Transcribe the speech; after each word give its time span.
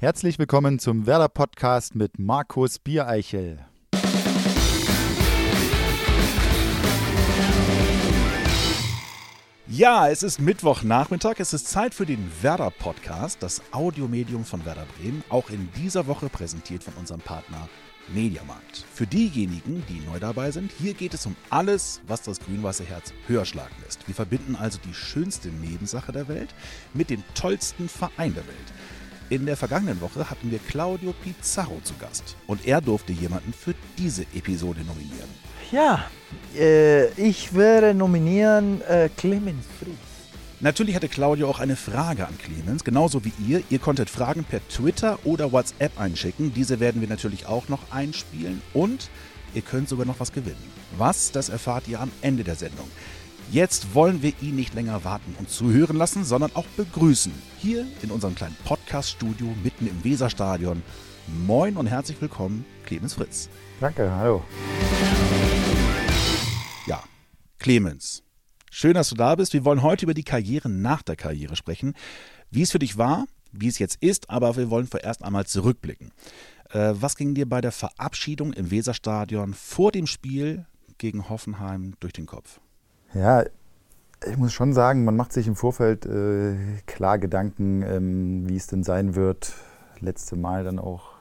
Herzlich 0.00 0.38
willkommen 0.38 0.78
zum 0.78 1.06
Werder 1.06 1.28
Podcast 1.28 1.96
mit 1.96 2.20
Markus 2.20 2.78
Biereichel. 2.78 3.58
Ja, 9.66 10.08
es 10.08 10.22
ist 10.22 10.40
Mittwochnachmittag. 10.40 11.40
Es 11.40 11.52
ist 11.52 11.66
Zeit 11.66 11.94
für 11.94 12.06
den 12.06 12.30
Werder 12.42 12.70
Podcast, 12.70 13.42
das 13.42 13.60
Audiomedium 13.72 14.44
von 14.44 14.64
Werder 14.64 14.86
Bremen. 14.96 15.24
Auch 15.30 15.50
in 15.50 15.68
dieser 15.74 16.06
Woche 16.06 16.28
präsentiert 16.28 16.84
von 16.84 16.94
unserem 16.94 17.20
Partner 17.20 17.68
Mediamarkt. 18.06 18.86
Für 18.94 19.04
diejenigen, 19.04 19.84
die 19.88 19.98
neu 20.08 20.20
dabei 20.20 20.52
sind, 20.52 20.70
hier 20.78 20.94
geht 20.94 21.14
es 21.14 21.26
um 21.26 21.34
alles, 21.50 22.02
was 22.06 22.22
das 22.22 22.38
grün-weiße 22.38 22.84
Herz 22.84 23.12
höher 23.26 23.44
schlagen 23.44 23.74
lässt. 23.84 24.06
Wir 24.06 24.14
verbinden 24.14 24.54
also 24.54 24.78
die 24.86 24.94
schönste 24.94 25.48
Nebensache 25.48 26.12
der 26.12 26.28
Welt 26.28 26.54
mit 26.94 27.10
dem 27.10 27.24
tollsten 27.34 27.88
Verein 27.88 28.32
der 28.34 28.46
Welt. 28.46 28.72
In 29.30 29.44
der 29.44 29.58
vergangenen 29.58 30.00
Woche 30.00 30.30
hatten 30.30 30.50
wir 30.50 30.58
Claudio 30.58 31.12
Pizarro 31.12 31.78
zu 31.84 31.92
Gast 32.00 32.36
und 32.46 32.66
er 32.66 32.80
durfte 32.80 33.12
jemanden 33.12 33.52
für 33.52 33.74
diese 33.98 34.22
Episode 34.34 34.80
nominieren. 34.80 35.28
Ja, 35.70 36.06
äh, 36.56 37.08
ich 37.20 37.52
würde 37.52 37.92
nominieren 37.92 38.80
äh, 38.82 39.10
Clemens 39.14 39.66
Fries. 39.78 39.94
Natürlich 40.60 40.96
hatte 40.96 41.08
Claudio 41.08 41.50
auch 41.50 41.60
eine 41.60 41.76
Frage 41.76 42.26
an 42.26 42.38
Clemens, 42.38 42.84
genauso 42.84 43.22
wie 43.26 43.32
ihr. 43.46 43.62
Ihr 43.68 43.78
konntet 43.78 44.08
Fragen 44.08 44.44
per 44.44 44.66
Twitter 44.68 45.18
oder 45.24 45.52
WhatsApp 45.52 46.00
einschicken. 46.00 46.54
Diese 46.54 46.80
werden 46.80 47.02
wir 47.02 47.08
natürlich 47.08 47.44
auch 47.44 47.68
noch 47.68 47.92
einspielen 47.92 48.62
und 48.72 49.10
ihr 49.54 49.62
könnt 49.62 49.90
sogar 49.90 50.06
noch 50.06 50.20
was 50.20 50.32
gewinnen. 50.32 50.56
Was, 50.96 51.32
das 51.32 51.50
erfahrt 51.50 51.86
ihr 51.86 52.00
am 52.00 52.10
Ende 52.22 52.44
der 52.44 52.56
Sendung. 52.56 52.88
Jetzt 53.50 53.94
wollen 53.94 54.20
wir 54.20 54.34
ihn 54.42 54.56
nicht 54.56 54.74
länger 54.74 55.04
warten 55.04 55.34
und 55.38 55.48
zuhören 55.48 55.96
lassen, 55.96 56.22
sondern 56.22 56.54
auch 56.54 56.66
begrüßen. 56.76 57.32
Hier 57.56 57.86
in 58.02 58.10
unserem 58.10 58.34
kleinen 58.34 58.56
Podcast-Studio 58.66 59.54
mitten 59.64 59.86
im 59.86 60.04
Weserstadion. 60.04 60.82
Moin 61.46 61.78
und 61.78 61.86
herzlich 61.86 62.20
willkommen, 62.20 62.66
Clemens 62.84 63.14
Fritz. 63.14 63.48
Danke, 63.80 64.14
hallo. 64.14 64.44
Ja, 66.86 67.02
Clemens, 67.58 68.22
schön, 68.70 68.92
dass 68.92 69.08
du 69.08 69.14
da 69.14 69.34
bist. 69.34 69.54
Wir 69.54 69.64
wollen 69.64 69.82
heute 69.82 70.04
über 70.04 70.14
die 70.14 70.24
Karriere 70.24 70.68
nach 70.68 71.00
der 71.00 71.16
Karriere 71.16 71.56
sprechen. 71.56 71.94
Wie 72.50 72.60
es 72.60 72.72
für 72.72 72.78
dich 72.78 72.98
war, 72.98 73.24
wie 73.50 73.68
es 73.68 73.78
jetzt 73.78 73.96
ist, 74.02 74.28
aber 74.28 74.58
wir 74.58 74.68
wollen 74.68 74.86
vorerst 74.86 75.24
einmal 75.24 75.46
zurückblicken. 75.46 76.12
Äh, 76.68 76.92
was 76.96 77.16
ging 77.16 77.34
dir 77.34 77.48
bei 77.48 77.62
der 77.62 77.72
Verabschiedung 77.72 78.52
im 78.52 78.70
Weserstadion 78.70 79.54
vor 79.54 79.90
dem 79.90 80.06
Spiel 80.06 80.66
gegen 80.98 81.30
Hoffenheim 81.30 81.94
durch 82.00 82.12
den 82.12 82.26
Kopf? 82.26 82.60
Ja, 83.14 83.42
ich 84.26 84.36
muss 84.36 84.52
schon 84.52 84.74
sagen, 84.74 85.04
man 85.04 85.16
macht 85.16 85.32
sich 85.32 85.46
im 85.46 85.56
Vorfeld 85.56 86.04
äh, 86.04 86.56
klar 86.86 87.18
Gedanken, 87.18 87.82
ähm, 87.82 88.48
wie 88.48 88.56
es 88.56 88.66
denn 88.66 88.82
sein 88.82 89.14
wird, 89.14 89.54
letzte 90.00 90.36
Mal 90.36 90.62
dann 90.62 90.78
auch 90.78 91.12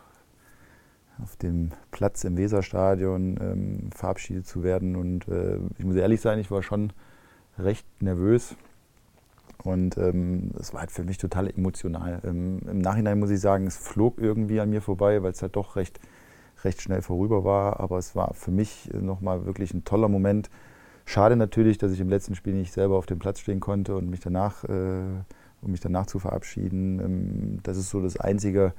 auf 1.24 1.38
dem 1.38 1.72
Platz 1.92 2.26
im 2.26 2.36
Weserstadion 2.36 3.40
ähm, 3.42 3.90
verabschiedet 3.96 4.46
zu 4.46 4.64
werden. 4.64 4.98
Und 4.98 5.30
äh, 5.30 5.60
ich 5.78 5.86
muss 5.86 5.96
ehrlich 5.96 6.20
sein, 6.20 6.40
ich 6.40 6.52
war 6.52 6.62
schon 6.62 6.92
recht 7.58 7.88
nervös. 8.02 8.56
Und 9.64 9.98
ähm, 9.98 10.52
es 10.60 10.74
war 10.74 10.82
halt 10.82 10.92
für 10.92 11.06
mich 11.06 11.18
total 11.18 11.50
emotional. 11.50 12.22
Ähm, 12.26 12.60
Im 12.70 12.80
Nachhinein 12.80 13.18
muss 13.18 13.30
ich 13.30 13.40
sagen, 13.40 13.66
es 13.66 13.78
flog 13.78 14.20
irgendwie 14.20 14.60
an 14.60 14.70
mir 14.70 14.82
vorbei, 14.82 15.24
weil 15.24 15.32
es 15.32 15.42
halt 15.42 15.56
doch 15.56 15.78
recht, 15.78 16.02
recht 16.66 16.82
schnell 16.82 17.02
vorüber 17.02 17.46
war. 17.46 17.80
Aber 17.80 17.98
es 17.98 18.14
war 18.14 18.34
für 18.34 18.52
mich 18.52 18.90
nochmal 18.94 19.46
wirklich 19.46 19.74
ein 19.74 19.86
toller 19.86 20.10
Moment. 20.10 20.50
Schade 21.10 21.38
natürlich, 21.38 21.78
dass 21.78 21.94
ich 21.94 22.02
im 22.02 22.10
letzten 22.10 22.36
Spiel 22.36 22.54
nicht 22.54 22.74
selber 22.74 22.98
auf 22.98 23.06
dem 23.06 23.18
Platz 23.18 23.40
stehen 23.40 23.62
konnte 23.62 23.96
und 23.96 24.10
mich 24.10 24.20
danach, 24.20 24.66
äh, 24.66 25.06
um 25.62 25.72
mich 25.72 25.80
danach 25.80 26.06
zu 26.06 26.20
verabschieden. 26.20 27.00
Ähm, 27.00 27.60
das 27.64 27.78
ist 27.78 27.92
so 27.92 28.02
das 28.02 28.18
Einzige, 28.18 28.74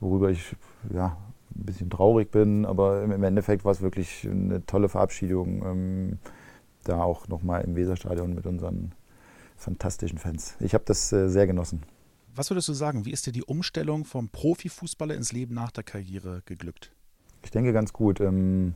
worüber 0.00 0.30
ich 0.30 0.56
ja, 0.90 1.18
ein 1.54 1.66
bisschen 1.66 1.90
traurig 1.90 2.30
bin, 2.30 2.64
aber 2.64 3.02
im 3.02 3.22
Endeffekt 3.22 3.66
war 3.66 3.72
es 3.72 3.82
wirklich 3.82 4.26
eine 4.26 4.64
tolle 4.64 4.88
Verabschiedung, 4.88 5.62
ähm, 5.62 6.18
da 6.84 7.02
auch 7.02 7.28
nochmal 7.28 7.64
im 7.64 7.76
Weserstadion 7.76 8.34
mit 8.34 8.46
unseren 8.46 8.92
fantastischen 9.58 10.16
Fans. 10.16 10.56
Ich 10.60 10.72
habe 10.72 10.84
das 10.86 11.12
äh, 11.12 11.28
sehr 11.28 11.46
genossen. 11.46 11.82
Was 12.34 12.48
würdest 12.50 12.68
du 12.68 12.72
sagen, 12.72 13.04
wie 13.04 13.10
ist 13.10 13.26
dir 13.26 13.32
die 13.32 13.44
Umstellung 13.44 14.06
vom 14.06 14.30
Profifußballer 14.30 15.14
ins 15.14 15.32
Leben 15.32 15.54
nach 15.54 15.70
der 15.70 15.84
Karriere 15.84 16.40
geglückt? 16.46 16.92
Ich 17.44 17.50
denke 17.50 17.74
ganz 17.74 17.92
gut. 17.92 18.22
Ähm, 18.22 18.74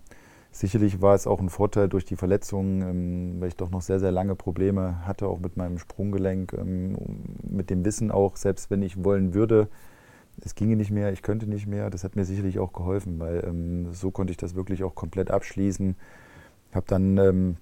sicherlich 0.52 1.00
war 1.00 1.14
es 1.14 1.26
auch 1.26 1.40
ein 1.40 1.48
Vorteil 1.48 1.88
durch 1.88 2.04
die 2.04 2.16
Verletzungen, 2.16 2.82
ähm, 2.82 3.40
weil 3.40 3.48
ich 3.48 3.56
doch 3.56 3.70
noch 3.70 3.80
sehr, 3.80 3.98
sehr 3.98 4.12
lange 4.12 4.36
Probleme 4.36 5.04
hatte, 5.06 5.26
auch 5.26 5.40
mit 5.40 5.56
meinem 5.56 5.78
Sprunggelenk, 5.78 6.52
ähm, 6.52 6.96
mit 7.42 7.70
dem 7.70 7.84
Wissen 7.84 8.10
auch, 8.10 8.36
selbst 8.36 8.70
wenn 8.70 8.82
ich 8.82 9.02
wollen 9.02 9.34
würde, 9.34 9.68
es 10.44 10.54
ginge 10.54 10.76
nicht 10.76 10.90
mehr, 10.90 11.12
ich 11.12 11.22
könnte 11.22 11.46
nicht 11.48 11.66
mehr. 11.66 11.90
Das 11.90 12.04
hat 12.04 12.16
mir 12.16 12.24
sicherlich 12.24 12.58
auch 12.58 12.72
geholfen, 12.72 13.18
weil 13.18 13.44
ähm, 13.46 13.92
so 13.92 14.10
konnte 14.10 14.30
ich 14.30 14.36
das 14.36 14.54
wirklich 14.54 14.84
auch 14.84 14.94
komplett 14.94 15.30
abschließen. 15.30 15.96
Habe 16.74 16.86
dann 16.88 17.58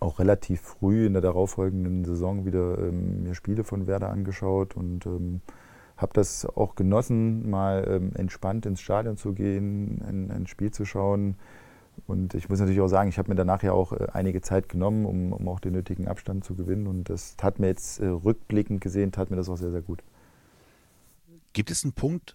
auch 0.00 0.18
relativ 0.18 0.60
früh 0.62 1.06
in 1.06 1.12
der 1.12 1.22
darauffolgenden 1.22 2.04
Saison 2.04 2.44
wieder 2.44 2.76
mir 2.90 3.36
Spiele 3.36 3.62
von 3.62 3.86
Werder 3.86 4.10
angeschaut 4.10 4.76
und 4.76 5.04
habe 5.96 6.12
das 6.12 6.44
auch 6.44 6.74
genossen, 6.74 7.48
mal 7.48 8.10
entspannt 8.16 8.66
ins 8.66 8.80
Stadion 8.80 9.16
zu 9.16 9.32
gehen, 9.32 10.02
ein, 10.28 10.48
Spiel 10.48 10.72
zu 10.72 10.84
schauen. 10.84 11.36
Und 12.06 12.34
ich 12.34 12.48
muss 12.48 12.58
natürlich 12.58 12.80
auch 12.80 12.88
sagen, 12.88 13.08
ich 13.08 13.18
habe 13.18 13.30
mir 13.30 13.36
danach 13.36 13.62
ja 13.62 13.72
auch 13.72 13.92
äh, 13.92 14.08
einige 14.12 14.40
Zeit 14.40 14.68
genommen, 14.68 15.06
um, 15.06 15.32
um, 15.32 15.48
auch 15.48 15.60
den 15.60 15.72
nötigen 15.72 16.08
Abstand 16.08 16.44
zu 16.44 16.54
gewinnen. 16.54 16.86
Und 16.86 17.08
das 17.08 17.36
tat 17.36 17.58
mir 17.58 17.68
jetzt 17.68 18.00
äh, 18.00 18.06
rückblickend 18.06 18.80
gesehen, 18.80 19.12
tat 19.12 19.30
mir 19.30 19.36
das 19.36 19.48
auch 19.48 19.56
sehr, 19.56 19.70
sehr 19.70 19.82
gut. 19.82 20.02
Gibt 21.52 21.70
es 21.70 21.84
einen 21.84 21.92
Punkt, 21.92 22.34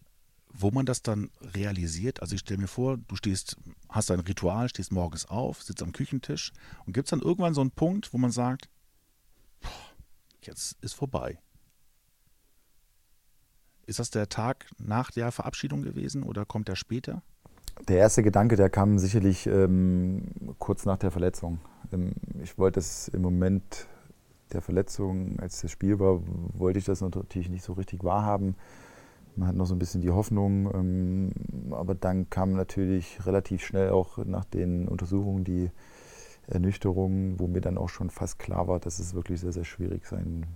wo 0.54 0.72
man 0.72 0.86
das 0.86 1.02
dann 1.02 1.30
realisiert? 1.42 2.22
Also 2.22 2.36
ich 2.36 2.42
stelle 2.42 2.62
mir 2.62 2.68
vor, 2.68 2.98
du 2.98 3.16
stehst, 3.16 3.58
hast 3.90 4.10
ein 4.12 4.20
Ritual, 4.22 4.70
stehst 4.70 4.92
morgens 4.92 5.26
auf, 5.26 5.62
sitzt 5.62 5.84
am 5.84 5.92
Küchentisch 5.92 6.54
und 6.86 6.94
gibt 6.94 7.08
es 7.08 7.12
dann 7.12 7.22
irgendwann 7.22 7.54
so 7.54 7.62
einen 7.62 7.72
Punkt, 7.72 8.14
wo 8.14 8.18
man 8.18 8.32
sagt, 8.32 8.70
jetzt 10.42 10.78
ist 10.82 10.94
vorbei. 10.94 11.40
Ist 13.86 14.00
das 14.00 14.10
der 14.10 14.30
Tag 14.30 14.70
nach 14.78 15.12
der 15.12 15.32
Verabschiedung 15.32 15.82
gewesen 15.82 16.24
oder 16.24 16.46
kommt 16.46 16.68
der 16.68 16.76
später? 16.76 17.24
Der 17.86 17.98
erste 17.98 18.24
Gedanke, 18.24 18.56
der 18.56 18.70
kam 18.70 18.98
sicherlich 18.98 19.48
ähm, 19.48 20.24
kurz 20.58 20.86
nach 20.86 20.98
der 20.98 21.12
Verletzung. 21.12 21.60
Ähm, 21.94 22.14
ich 22.42 22.58
wollte 22.58 22.80
es 22.80 23.08
im 23.10 23.22
Moment 23.22 23.88
der 24.52 24.62
Verletzung, 24.62 25.40
als 25.40 25.62
das 25.62 25.72
Spiel 25.72 26.00
war, 26.00 26.20
wollte 26.54 26.80
ich 26.80 26.86
das 26.86 27.02
natürlich 27.02 27.50
nicht 27.50 27.64
so 27.64 27.74
richtig 27.74 28.04
wahrhaben. 28.04 28.56
Man 29.36 29.50
hat 29.50 29.56
noch 29.56 29.66
so 29.68 29.76
ein 29.76 29.80
bisschen 29.80 30.02
die 30.02 30.10
Hoffnung, 30.10 30.74
ähm, 30.74 31.32
aber 31.72 31.94
dann 31.94 32.30
kam 32.30 32.54
natürlich 32.54 33.26
relativ 33.26 33.64
schnell 33.64 33.92
auch 33.92 34.18
nach 34.26 34.46
den 34.46 34.88
Untersuchungen 34.88 35.44
die 35.44 35.70
Ernüchterung, 36.48 37.40
wo 37.40 37.48
mir 37.48 37.62
dann 37.62 37.78
auch 37.78 37.90
schon 37.90 38.10
fast 38.10 38.40
klar 38.40 38.68
war, 38.68 38.80
dass 38.80 39.00
es 39.00 39.14
wirklich 39.14 39.42
sehr, 39.42 39.52
sehr 39.52 39.66
schwierig 39.66 40.08
sein 40.08 40.48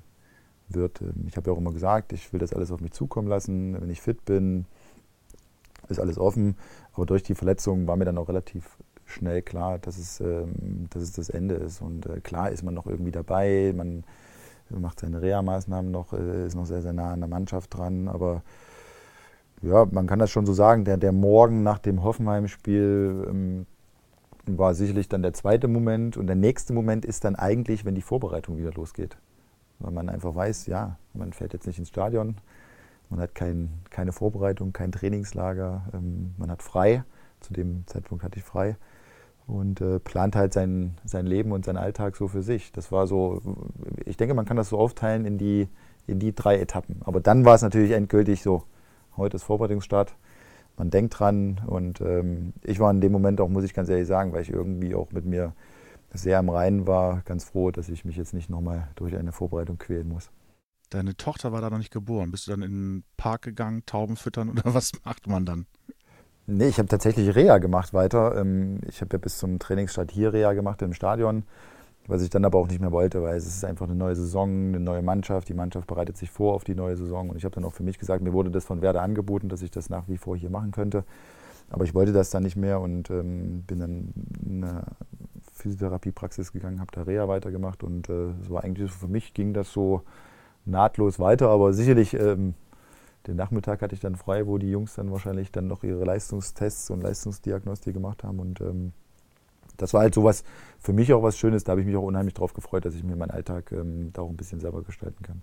wird. 0.69 1.01
Ähm, 1.01 1.25
ich 1.27 1.37
habe 1.37 1.49
ja 1.49 1.53
auch 1.53 1.59
immer 1.59 1.73
gesagt, 1.73 2.13
ich 2.13 2.33
will 2.33 2.39
das 2.39 2.53
alles 2.53 2.71
auf 2.71 2.81
mich 2.81 2.93
zukommen 2.93 3.27
lassen, 3.27 3.79
wenn 3.79 3.89
ich 3.89 4.01
fit 4.01 4.25
bin, 4.25 4.65
ist 5.89 5.99
alles 5.99 6.17
offen. 6.17 6.55
Aber 6.93 7.05
durch 7.05 7.23
die 7.23 7.35
Verletzung 7.35 7.87
war 7.87 7.95
mir 7.95 8.05
dann 8.05 8.17
auch 8.17 8.29
relativ 8.29 8.77
schnell 9.05 9.41
klar, 9.41 9.79
dass 9.79 9.97
es, 9.97 10.19
ähm, 10.21 10.87
dass 10.89 11.03
es 11.03 11.11
das 11.11 11.29
Ende 11.29 11.55
ist. 11.55 11.81
Und 11.81 12.05
äh, 12.05 12.21
klar 12.21 12.51
ist 12.51 12.63
man 12.63 12.73
noch 12.73 12.87
irgendwie 12.87 13.11
dabei, 13.11 13.73
man 13.75 14.03
macht 14.69 15.01
seine 15.01 15.21
Reha-Maßnahmen 15.21 15.91
noch, 15.91 16.13
äh, 16.13 16.45
ist 16.45 16.55
noch 16.55 16.65
sehr, 16.65 16.81
sehr 16.81 16.93
nah 16.93 17.11
an 17.11 17.19
der 17.19 17.29
Mannschaft 17.29 17.75
dran, 17.77 18.07
aber 18.07 18.41
ja, 19.61 19.85
man 19.91 20.07
kann 20.07 20.19
das 20.19 20.31
schon 20.31 20.45
so 20.45 20.53
sagen, 20.53 20.85
der, 20.85 20.97
der 20.97 21.11
Morgen 21.11 21.61
nach 21.61 21.77
dem 21.77 22.03
Hoffenheim-Spiel 22.03 23.27
ähm, 23.29 23.65
war 24.45 24.73
sicherlich 24.73 25.07
dann 25.07 25.21
der 25.21 25.33
zweite 25.33 25.67
Moment. 25.67 26.17
Und 26.17 26.27
der 26.27 26.35
nächste 26.35 26.73
Moment 26.73 27.05
ist 27.05 27.23
dann 27.25 27.35
eigentlich, 27.35 27.85
wenn 27.85 27.93
die 27.93 28.01
Vorbereitung 28.01 28.57
wieder 28.57 28.71
losgeht. 28.71 29.17
Weil 29.79 29.91
man 29.91 30.09
einfach 30.09 30.33
weiß, 30.33 30.65
ja, 30.65 30.97
man 31.13 31.31
fährt 31.33 31.53
jetzt 31.53 31.67
nicht 31.67 31.77
ins 31.77 31.89
Stadion, 31.89 32.37
man 33.11 33.19
hat 33.19 33.35
kein, 33.35 33.69
keine 33.91 34.11
Vorbereitung, 34.11 34.73
kein 34.73 34.91
Trainingslager, 34.91 35.83
ähm, 35.93 36.33
man 36.37 36.49
hat 36.49 36.63
frei. 36.63 37.03
Zu 37.41 37.53
dem 37.53 37.85
Zeitpunkt 37.87 38.23
hatte 38.23 38.37
ich 38.37 38.45
frei 38.45 38.77
und 39.47 39.81
äh, 39.81 39.99
plant 39.99 40.35
halt 40.35 40.53
sein, 40.53 40.95
sein 41.05 41.25
Leben 41.25 41.51
und 41.51 41.65
seinen 41.65 41.77
Alltag 41.77 42.15
so 42.15 42.27
für 42.27 42.43
sich. 42.43 42.71
Das 42.71 42.91
war 42.91 43.07
so, 43.07 43.41
ich 44.05 44.17
denke, 44.17 44.35
man 44.35 44.45
kann 44.45 44.57
das 44.57 44.69
so 44.69 44.77
aufteilen 44.77 45.25
in 45.25 45.37
die, 45.37 45.67
in 46.07 46.19
die 46.19 46.35
drei 46.35 46.59
Etappen. 46.59 47.01
Aber 47.03 47.19
dann 47.19 47.43
war 47.43 47.55
es 47.55 47.61
natürlich 47.63 47.91
endgültig 47.91 48.43
so, 48.43 48.63
Heute 49.17 49.35
ist 49.35 49.43
Vorbereitungsstart. 49.43 50.15
Man 50.77 50.89
denkt 50.89 51.19
dran 51.19 51.61
und 51.67 51.99
ähm, 52.01 52.53
ich 52.63 52.79
war 52.79 52.89
in 52.91 53.01
dem 53.01 53.11
Moment 53.11 53.41
auch, 53.41 53.49
muss 53.49 53.65
ich 53.65 53.73
ganz 53.73 53.89
ehrlich 53.89 54.07
sagen, 54.07 54.31
weil 54.31 54.41
ich 54.41 54.49
irgendwie 54.49 54.95
auch 54.95 55.11
mit 55.11 55.25
mir 55.25 55.53
sehr 56.13 56.39
im 56.39 56.49
Reinen 56.49 56.87
war, 56.87 57.21
ganz 57.25 57.43
froh, 57.43 57.71
dass 57.71 57.89
ich 57.89 58.05
mich 58.05 58.15
jetzt 58.15 58.33
nicht 58.33 58.49
nochmal 58.49 58.87
durch 58.95 59.15
eine 59.15 59.31
Vorbereitung 59.31 59.77
quälen 59.77 60.07
muss. 60.07 60.31
Deine 60.91 61.15
Tochter 61.15 61.53
war 61.53 61.61
da 61.61 61.69
noch 61.69 61.77
nicht 61.77 61.91
geboren. 61.91 62.31
Bist 62.31 62.47
du 62.47 62.51
dann 62.51 62.61
in 62.61 62.71
den 62.71 63.03
Park 63.15 63.43
gegangen, 63.43 63.83
Tauben 63.85 64.17
füttern 64.17 64.49
oder 64.49 64.63
was 64.73 64.91
macht 65.05 65.25
man 65.25 65.45
dann? 65.45 65.65
Nee, 66.47 66.67
ich 66.67 66.79
habe 66.79 66.89
tatsächlich 66.89 67.33
Reha 67.33 67.59
gemacht 67.59 67.93
weiter. 67.93 68.35
Ähm, 68.37 68.81
ich 68.87 68.99
habe 68.99 69.09
ja 69.13 69.17
bis 69.17 69.37
zum 69.37 69.57
Trainingsstart 69.57 70.11
hier 70.11 70.33
Reha 70.33 70.51
gemacht 70.51 70.81
im 70.81 70.93
Stadion. 70.93 71.43
was 72.07 72.21
ich 72.23 72.29
dann 72.29 72.43
aber 72.43 72.59
auch 72.59 72.67
nicht 72.67 72.81
mehr 72.81 72.91
wollte, 72.91 73.23
weil 73.23 73.37
es 73.37 73.47
ist 73.47 73.63
einfach 73.63 73.85
eine 73.85 73.95
neue 73.95 74.15
Saison, 74.17 74.49
eine 74.49 74.81
neue 74.81 75.01
Mannschaft. 75.01 75.47
Die 75.47 75.53
Mannschaft 75.53 75.87
bereitet 75.87 76.17
sich 76.17 76.29
vor 76.29 76.55
auf 76.55 76.65
die 76.65 76.75
neue 76.75 76.97
Saison. 76.97 77.29
Und 77.29 77.37
ich 77.37 77.45
habe 77.45 77.55
dann 77.55 77.63
auch 77.63 77.73
für 77.73 77.83
mich 77.83 77.97
gesagt, 77.97 78.21
mir 78.21 78.33
wurde 78.33 78.51
das 78.51 78.65
von 78.65 78.81
Werder 78.81 79.01
angeboten, 79.01 79.47
dass 79.47 79.61
ich 79.61 79.71
das 79.71 79.89
nach 79.89 80.09
wie 80.09 80.17
vor 80.17 80.35
hier 80.35 80.49
machen 80.49 80.71
könnte. 80.71 81.05
Aber 81.69 81.85
ich 81.85 81.95
wollte 81.95 82.11
das 82.11 82.31
dann 82.31 82.43
nicht 82.43 82.57
mehr 82.57 82.81
und 82.81 83.09
ähm, 83.11 83.63
bin 83.65 83.79
dann 83.79 84.13
in 84.45 84.63
eine 84.65 84.83
Physiotherapiepraxis 85.53 86.51
gegangen, 86.51 86.81
habe 86.81 86.91
da 86.91 87.03
Reha 87.03 87.29
weitergemacht 87.29 87.81
und 87.81 88.09
äh, 88.09 88.31
es 88.41 88.49
war 88.49 88.65
eigentlich 88.65 88.91
für 88.91 89.07
mich 89.07 89.33
ging 89.33 89.53
das 89.53 89.71
so 89.71 90.03
nahtlos 90.65 91.19
weiter, 91.19 91.49
aber 91.49 91.73
sicherlich 91.73 92.13
ähm, 92.13 92.53
den 93.27 93.35
Nachmittag 93.35 93.81
hatte 93.81 93.93
ich 93.93 94.01
dann 94.01 94.15
frei, 94.15 94.47
wo 94.47 94.57
die 94.57 94.71
Jungs 94.71 94.95
dann 94.95 95.11
wahrscheinlich 95.11 95.51
dann 95.51 95.67
noch 95.67 95.83
ihre 95.83 96.03
Leistungstests 96.03 96.89
und 96.89 97.01
Leistungsdiagnostik 97.01 97.93
gemacht 97.93 98.23
haben 98.23 98.39
und 98.39 98.61
ähm, 98.61 98.93
das 99.77 99.93
war 99.93 100.01
halt 100.01 100.13
sowas 100.13 100.43
für 100.79 100.93
mich 100.93 101.11
auch 101.13 101.23
was 101.23 101.37
Schönes. 101.37 101.63
Da 101.63 101.71
habe 101.71 101.81
ich 101.81 101.87
mich 101.87 101.95
auch 101.95 102.03
unheimlich 102.03 102.33
drauf 102.33 102.53
gefreut, 102.53 102.85
dass 102.85 102.95
ich 102.95 103.03
mir 103.03 103.15
meinen 103.15 103.31
Alltag 103.31 103.71
ähm, 103.71 104.11
da 104.13 104.21
auch 104.21 104.29
ein 104.29 104.37
bisschen 104.37 104.59
selber 104.59 104.83
gestalten 104.83 105.23
kann. 105.23 105.41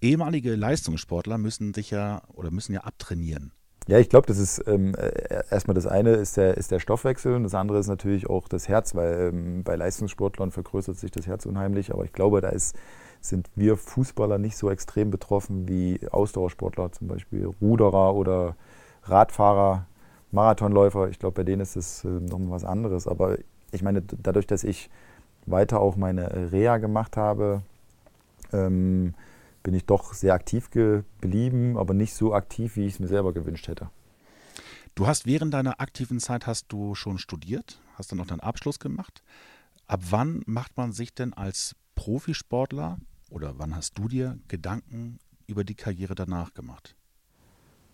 Ehemalige 0.00 0.54
Leistungssportler 0.54 1.38
müssen 1.38 1.74
sich 1.74 1.90
ja 1.90 2.22
oder 2.28 2.50
müssen 2.50 2.72
ja 2.72 2.80
abtrainieren. 2.80 3.52
Ja, 3.88 3.98
ich 3.98 4.08
glaube, 4.08 4.26
das 4.26 4.38
ist 4.38 4.62
ähm, 4.68 4.94
äh, 4.94 5.42
erstmal 5.50 5.74
das 5.74 5.86
eine 5.86 6.10
ist 6.12 6.36
der, 6.36 6.56
ist 6.56 6.70
der 6.70 6.78
Stoffwechsel 6.78 7.34
und 7.34 7.42
das 7.44 7.54
andere 7.54 7.78
ist 7.78 7.88
natürlich 7.88 8.28
auch 8.28 8.46
das 8.46 8.68
Herz, 8.68 8.94
weil 8.94 9.30
ähm, 9.32 9.64
bei 9.64 9.74
Leistungssportlern 9.74 10.50
vergrößert 10.50 10.96
sich 10.96 11.10
das 11.10 11.26
Herz 11.26 11.46
unheimlich. 11.46 11.92
Aber 11.92 12.04
ich 12.04 12.12
glaube, 12.12 12.40
da 12.40 12.50
ist, 12.50 12.76
sind 13.20 13.50
wir 13.56 13.76
Fußballer 13.76 14.38
nicht 14.38 14.56
so 14.56 14.70
extrem 14.70 15.10
betroffen 15.10 15.66
wie 15.68 15.98
Ausdauersportler, 16.10 16.92
zum 16.92 17.08
Beispiel 17.08 17.46
Ruderer 17.60 18.14
oder 18.14 18.54
Radfahrer, 19.04 19.86
Marathonläufer. 20.30 21.08
Ich 21.08 21.18
glaube, 21.18 21.36
bei 21.36 21.44
denen 21.44 21.62
ist 21.62 21.76
es 21.76 22.04
äh, 22.04 22.08
nochmal 22.08 22.50
was 22.52 22.64
anderes. 22.64 23.08
Aber 23.08 23.38
ich 23.72 23.82
meine, 23.82 24.02
dadurch, 24.02 24.46
dass 24.46 24.62
ich 24.62 24.90
weiter 25.46 25.80
auch 25.80 25.96
meine 25.96 26.52
Reha 26.52 26.76
gemacht 26.78 27.16
habe, 27.16 27.62
ähm, 28.52 29.14
bin 29.62 29.74
ich 29.74 29.84
doch 29.84 30.14
sehr 30.14 30.34
aktiv 30.34 30.70
geblieben, 30.70 31.76
aber 31.76 31.94
nicht 31.94 32.14
so 32.14 32.34
aktiv, 32.34 32.76
wie 32.76 32.86
ich 32.86 32.94
es 32.94 33.00
mir 33.00 33.08
selber 33.08 33.32
gewünscht 33.32 33.68
hätte. 33.68 33.90
Du 34.94 35.06
hast 35.06 35.26
während 35.26 35.54
deiner 35.54 35.80
aktiven 35.80 36.18
Zeit 36.18 36.46
hast 36.46 36.66
du 36.68 36.94
schon 36.94 37.18
studiert, 37.18 37.80
hast 37.94 38.10
dann 38.10 38.18
noch 38.18 38.26
deinen 38.26 38.40
Abschluss 38.40 38.78
gemacht. 38.78 39.22
Ab 39.86 40.00
wann 40.10 40.42
macht 40.46 40.76
man 40.76 40.92
sich 40.92 41.14
denn 41.14 41.32
als 41.32 41.74
Profisportler 41.94 42.98
oder 43.30 43.58
wann 43.58 43.74
hast 43.74 43.98
du 43.98 44.08
dir 44.08 44.38
Gedanken 44.48 45.18
über 45.46 45.64
die 45.64 45.74
Karriere 45.74 46.14
danach 46.14 46.54
gemacht? 46.54 46.96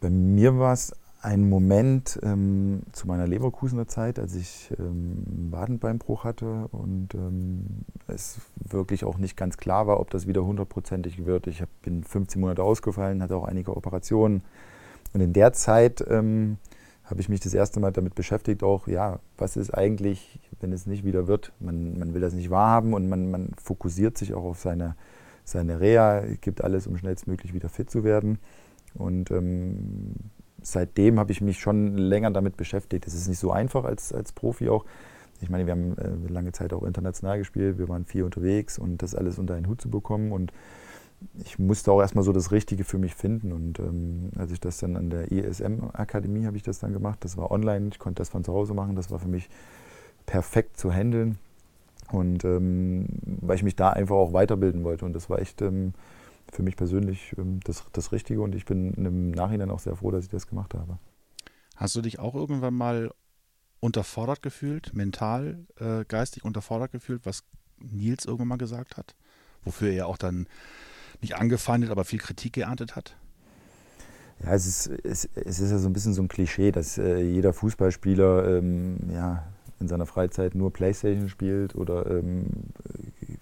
Bei 0.00 0.10
mir 0.10 0.58
war 0.58 0.72
es 0.72 0.92
ein 1.22 1.48
Moment 1.48 2.20
ähm, 2.22 2.82
zu 2.92 3.06
meiner 3.06 3.26
Leverkusener 3.26 3.88
Zeit, 3.88 4.18
als 4.18 4.34
ich 4.34 4.72
ähm, 4.78 5.48
Wadenbeinbruch 5.50 6.24
hatte 6.24 6.68
und 6.72 7.14
ähm, 7.14 7.84
es 8.06 8.38
wirklich 8.56 9.04
auch 9.04 9.18
nicht 9.18 9.36
ganz 9.36 9.56
klar 9.56 9.86
war, 9.86 9.98
ob 10.00 10.10
das 10.10 10.26
wieder 10.26 10.44
hundertprozentig 10.44 11.26
wird. 11.26 11.46
Ich 11.46 11.62
hab, 11.62 11.68
bin 11.82 12.04
15 12.04 12.40
Monate 12.40 12.62
ausgefallen, 12.62 13.22
hatte 13.22 13.36
auch 13.36 13.44
einige 13.44 13.76
Operationen. 13.76 14.42
Und 15.14 15.20
in 15.20 15.32
der 15.32 15.52
Zeit 15.52 16.04
ähm, 16.08 16.58
habe 17.04 17.20
ich 17.20 17.28
mich 17.28 17.40
das 17.40 17.54
erste 17.54 17.80
Mal 17.80 17.92
damit 17.92 18.14
beschäftigt, 18.14 18.62
auch, 18.62 18.86
ja, 18.88 19.20
was 19.38 19.56
ist 19.56 19.70
eigentlich, 19.72 20.40
wenn 20.60 20.72
es 20.72 20.86
nicht 20.86 21.04
wieder 21.04 21.26
wird? 21.26 21.52
Man, 21.60 21.98
man 21.98 22.14
will 22.14 22.20
das 22.20 22.34
nicht 22.34 22.50
wahrhaben 22.50 22.94
und 22.94 23.08
man, 23.08 23.30
man 23.30 23.50
fokussiert 23.62 24.18
sich 24.18 24.34
auch 24.34 24.44
auf 24.44 24.60
seine, 24.60 24.96
seine 25.44 25.80
Reha, 25.80 26.22
gibt 26.40 26.62
alles, 26.62 26.86
um 26.86 26.96
schnellstmöglich 26.96 27.54
wieder 27.54 27.68
fit 27.68 27.90
zu 27.90 28.04
werden. 28.04 28.38
Und 28.94 29.30
ähm, 29.30 30.14
seitdem 30.66 31.18
habe 31.18 31.32
ich 31.32 31.40
mich 31.40 31.60
schon 31.60 31.96
länger 31.96 32.30
damit 32.30 32.56
beschäftigt. 32.56 33.06
Es 33.06 33.14
ist 33.14 33.28
nicht 33.28 33.38
so 33.38 33.52
einfach 33.52 33.84
als, 33.84 34.12
als 34.12 34.32
Profi 34.32 34.68
auch. 34.68 34.84
Ich 35.40 35.50
meine, 35.50 35.66
wir 35.66 35.72
haben 35.72 35.96
äh, 35.98 36.32
lange 36.32 36.52
Zeit 36.52 36.72
auch 36.72 36.82
international 36.82 37.38
gespielt, 37.38 37.78
wir 37.78 37.88
waren 37.88 38.04
viel 38.04 38.24
unterwegs 38.24 38.78
und 38.78 39.02
das 39.02 39.14
alles 39.14 39.38
unter 39.38 39.54
einen 39.54 39.68
Hut 39.68 39.80
zu 39.80 39.90
bekommen. 39.90 40.32
Und 40.32 40.52
ich 41.44 41.58
musste 41.58 41.92
auch 41.92 42.00
erstmal 42.00 42.24
so 42.24 42.32
das 42.32 42.50
Richtige 42.50 42.84
für 42.84 42.98
mich 42.98 43.14
finden. 43.14 43.52
Und 43.52 43.78
ähm, 43.78 44.30
als 44.36 44.50
ich 44.50 44.60
das 44.60 44.78
dann 44.78 44.96
an 44.96 45.10
der 45.10 45.30
ISM-Akademie 45.30 46.46
habe 46.46 46.56
ich 46.56 46.62
das 46.62 46.80
dann 46.80 46.92
gemacht, 46.92 47.18
das 47.22 47.36
war 47.36 47.50
online, 47.50 47.90
ich 47.92 47.98
konnte 47.98 48.20
das 48.20 48.30
von 48.30 48.42
zu 48.42 48.52
Hause 48.52 48.74
machen, 48.74 48.96
das 48.96 49.10
war 49.10 49.18
für 49.18 49.28
mich 49.28 49.48
perfekt 50.24 50.78
zu 50.78 50.92
handeln. 50.92 51.38
Und 52.10 52.44
ähm, 52.44 53.06
weil 53.40 53.56
ich 53.56 53.62
mich 53.62 53.76
da 53.76 53.90
einfach 53.90 54.16
auch 54.16 54.32
weiterbilden 54.32 54.84
wollte. 54.84 55.04
Und 55.04 55.12
das 55.12 55.30
war 55.30 55.38
echt 55.38 55.62
ähm, 55.62 55.92
für 56.52 56.62
mich 56.62 56.76
persönlich 56.76 57.34
ähm, 57.38 57.60
das, 57.64 57.84
das 57.92 58.12
Richtige 58.12 58.40
und 58.40 58.54
ich 58.54 58.64
bin 58.64 58.94
im 58.94 59.30
Nachhinein 59.30 59.70
auch 59.70 59.80
sehr 59.80 59.96
froh, 59.96 60.10
dass 60.10 60.24
ich 60.24 60.30
das 60.30 60.46
gemacht 60.46 60.74
habe. 60.74 60.98
Hast 61.76 61.94
du 61.94 62.02
dich 62.02 62.18
auch 62.18 62.34
irgendwann 62.34 62.74
mal 62.74 63.10
unterfordert 63.80 64.42
gefühlt, 64.42 64.94
mental, 64.94 65.66
äh, 65.78 66.04
geistig 66.06 66.44
unterfordert 66.44 66.92
gefühlt, 66.92 67.26
was 67.26 67.44
Nils 67.78 68.24
irgendwann 68.24 68.48
mal 68.48 68.58
gesagt 68.58 68.96
hat? 68.96 69.14
Wofür 69.64 69.90
er 69.90 70.06
auch 70.06 70.16
dann 70.16 70.48
nicht 71.20 71.36
angefeindet, 71.36 71.90
aber 71.90 72.04
viel 72.04 72.18
Kritik 72.18 72.54
geerntet 72.54 72.96
hat? 72.96 73.16
Ja, 74.42 74.52
es 74.52 74.66
ist, 74.66 74.86
es, 75.04 75.28
es 75.34 75.60
ist 75.60 75.70
ja 75.70 75.78
so 75.78 75.88
ein 75.88 75.92
bisschen 75.92 76.14
so 76.14 76.22
ein 76.22 76.28
Klischee, 76.28 76.72
dass 76.72 76.98
äh, 76.98 77.20
jeder 77.20 77.52
Fußballspieler 77.52 78.58
ähm, 78.58 78.98
ja, 79.10 79.46
in 79.80 79.88
seiner 79.88 80.06
Freizeit 80.06 80.54
nur 80.54 80.72
Playstation 80.72 81.28
spielt 81.28 81.74
oder 81.74 82.06
ähm, 82.10 82.46
äh, 83.20 83.36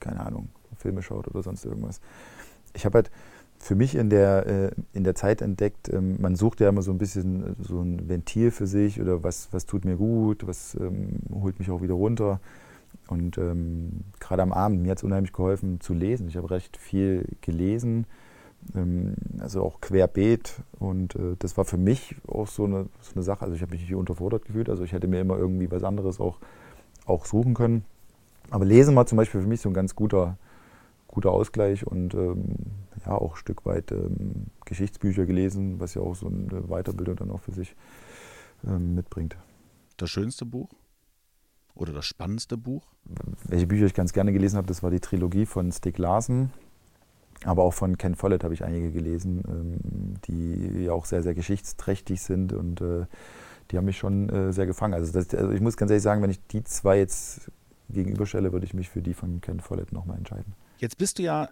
keine 0.00 0.20
Ahnung, 0.20 0.48
Filme 0.76 1.02
schaut 1.02 1.28
oder 1.28 1.42
sonst 1.42 1.64
irgendwas 1.64 2.00
ich 2.74 2.84
habe 2.84 2.96
halt 2.98 3.10
für 3.58 3.74
mich 3.74 3.94
in 3.94 4.08
der, 4.08 4.46
äh, 4.46 4.70
in 4.94 5.04
der 5.04 5.14
Zeit 5.14 5.42
entdeckt, 5.42 5.92
ähm, 5.92 6.16
man 6.18 6.34
sucht 6.34 6.60
ja 6.60 6.70
immer 6.70 6.82
so 6.82 6.90
ein 6.90 6.98
bisschen 6.98 7.42
äh, 7.42 7.54
so 7.62 7.80
ein 7.80 8.08
Ventil 8.08 8.50
für 8.50 8.66
sich 8.66 9.00
oder 9.00 9.22
was, 9.22 9.48
was 9.52 9.66
tut 9.66 9.84
mir 9.84 9.96
gut, 9.96 10.46
was 10.46 10.74
ähm, 10.74 11.20
holt 11.30 11.58
mich 11.58 11.70
auch 11.70 11.82
wieder 11.82 11.94
runter. 11.94 12.40
Und 13.08 13.38
ähm, 13.38 14.04
gerade 14.18 14.42
am 14.42 14.52
Abend, 14.52 14.82
mir 14.82 14.92
hat 14.92 14.98
es 14.98 15.04
unheimlich 15.04 15.32
geholfen 15.32 15.80
zu 15.80 15.94
lesen. 15.94 16.28
Ich 16.28 16.36
habe 16.36 16.50
recht 16.50 16.76
viel 16.76 17.26
gelesen, 17.42 18.06
ähm, 18.74 19.14
also 19.40 19.62
auch 19.62 19.80
querbeet. 19.80 20.54
Und 20.78 21.16
äh, 21.16 21.36
das 21.38 21.56
war 21.56 21.64
für 21.64 21.76
mich 21.76 22.16
auch 22.26 22.46
so 22.46 22.64
eine, 22.64 22.86
so 23.00 23.12
eine 23.14 23.22
Sache. 23.22 23.42
Also 23.42 23.54
ich 23.56 23.62
habe 23.62 23.72
mich 23.72 23.82
nicht 23.82 23.94
unterfordert 23.94 24.46
gefühlt. 24.46 24.70
Also 24.70 24.84
ich 24.84 24.92
hätte 24.92 25.08
mir 25.08 25.20
immer 25.20 25.36
irgendwie 25.36 25.70
was 25.70 25.84
anderes 25.84 26.20
auch, 26.20 26.38
auch 27.04 27.26
suchen 27.26 27.54
können. 27.54 27.84
Aber 28.50 28.64
Lesen 28.64 28.96
war 28.96 29.06
zum 29.06 29.16
Beispiel 29.16 29.42
für 29.42 29.48
mich 29.48 29.60
so 29.60 29.68
ein 29.68 29.74
ganz 29.74 29.94
guter, 29.94 30.36
guter 31.10 31.32
Ausgleich 31.32 31.86
und 31.86 32.14
ähm, 32.14 32.56
ja 33.04 33.12
auch 33.12 33.32
ein 33.32 33.36
Stück 33.36 33.66
weit 33.66 33.92
ähm, 33.92 34.46
Geschichtsbücher 34.64 35.26
gelesen, 35.26 35.80
was 35.80 35.94
ja 35.94 36.02
auch 36.02 36.14
so 36.14 36.26
eine 36.26 36.62
Weiterbildung 36.68 37.16
dann 37.16 37.30
auch 37.30 37.40
für 37.40 37.52
sich 37.52 37.74
ähm, 38.64 38.94
mitbringt. 38.94 39.36
Das 39.96 40.10
schönste 40.10 40.46
Buch 40.46 40.70
oder 41.74 41.92
das 41.92 42.06
spannendste 42.06 42.56
Buch? 42.56 42.86
Welche 43.44 43.66
Bücher 43.66 43.86
ich 43.86 43.94
ganz 43.94 44.12
gerne 44.12 44.32
gelesen 44.32 44.56
habe, 44.56 44.66
das 44.66 44.82
war 44.82 44.90
die 44.90 45.00
Trilogie 45.00 45.46
von 45.46 45.72
Stieg 45.72 45.98
Larsen. 45.98 46.50
Aber 47.44 47.62
auch 47.62 47.72
von 47.72 47.96
Ken 47.96 48.14
Follett 48.14 48.44
habe 48.44 48.52
ich 48.52 48.64
einige 48.64 48.92
gelesen, 48.92 49.42
ähm, 49.48 50.14
die 50.26 50.84
ja 50.84 50.92
auch 50.92 51.06
sehr, 51.06 51.22
sehr 51.22 51.34
geschichtsträchtig 51.34 52.20
sind 52.20 52.52
und 52.52 52.82
äh, 52.82 53.06
die 53.70 53.78
haben 53.78 53.86
mich 53.86 53.96
schon 53.96 54.28
äh, 54.28 54.52
sehr 54.52 54.66
gefangen. 54.66 54.94
Also, 54.94 55.10
das, 55.12 55.32
also 55.34 55.50
ich 55.50 55.60
muss 55.60 55.76
ganz 55.76 55.90
ehrlich 55.90 56.02
sagen, 56.02 56.22
wenn 56.22 56.30
ich 56.30 56.44
die 56.48 56.64
zwei 56.64 56.98
jetzt 56.98 57.50
gegenüberstelle, 57.92 58.52
würde 58.52 58.66
ich 58.66 58.74
mich 58.74 58.88
für 58.88 59.02
die 59.02 59.14
von 59.14 59.40
Ken 59.40 59.60
Follett 59.60 59.92
nochmal 59.92 60.18
entscheiden. 60.18 60.54
Jetzt 60.78 60.98
bist 60.98 61.18
du 61.18 61.22
ja 61.22 61.48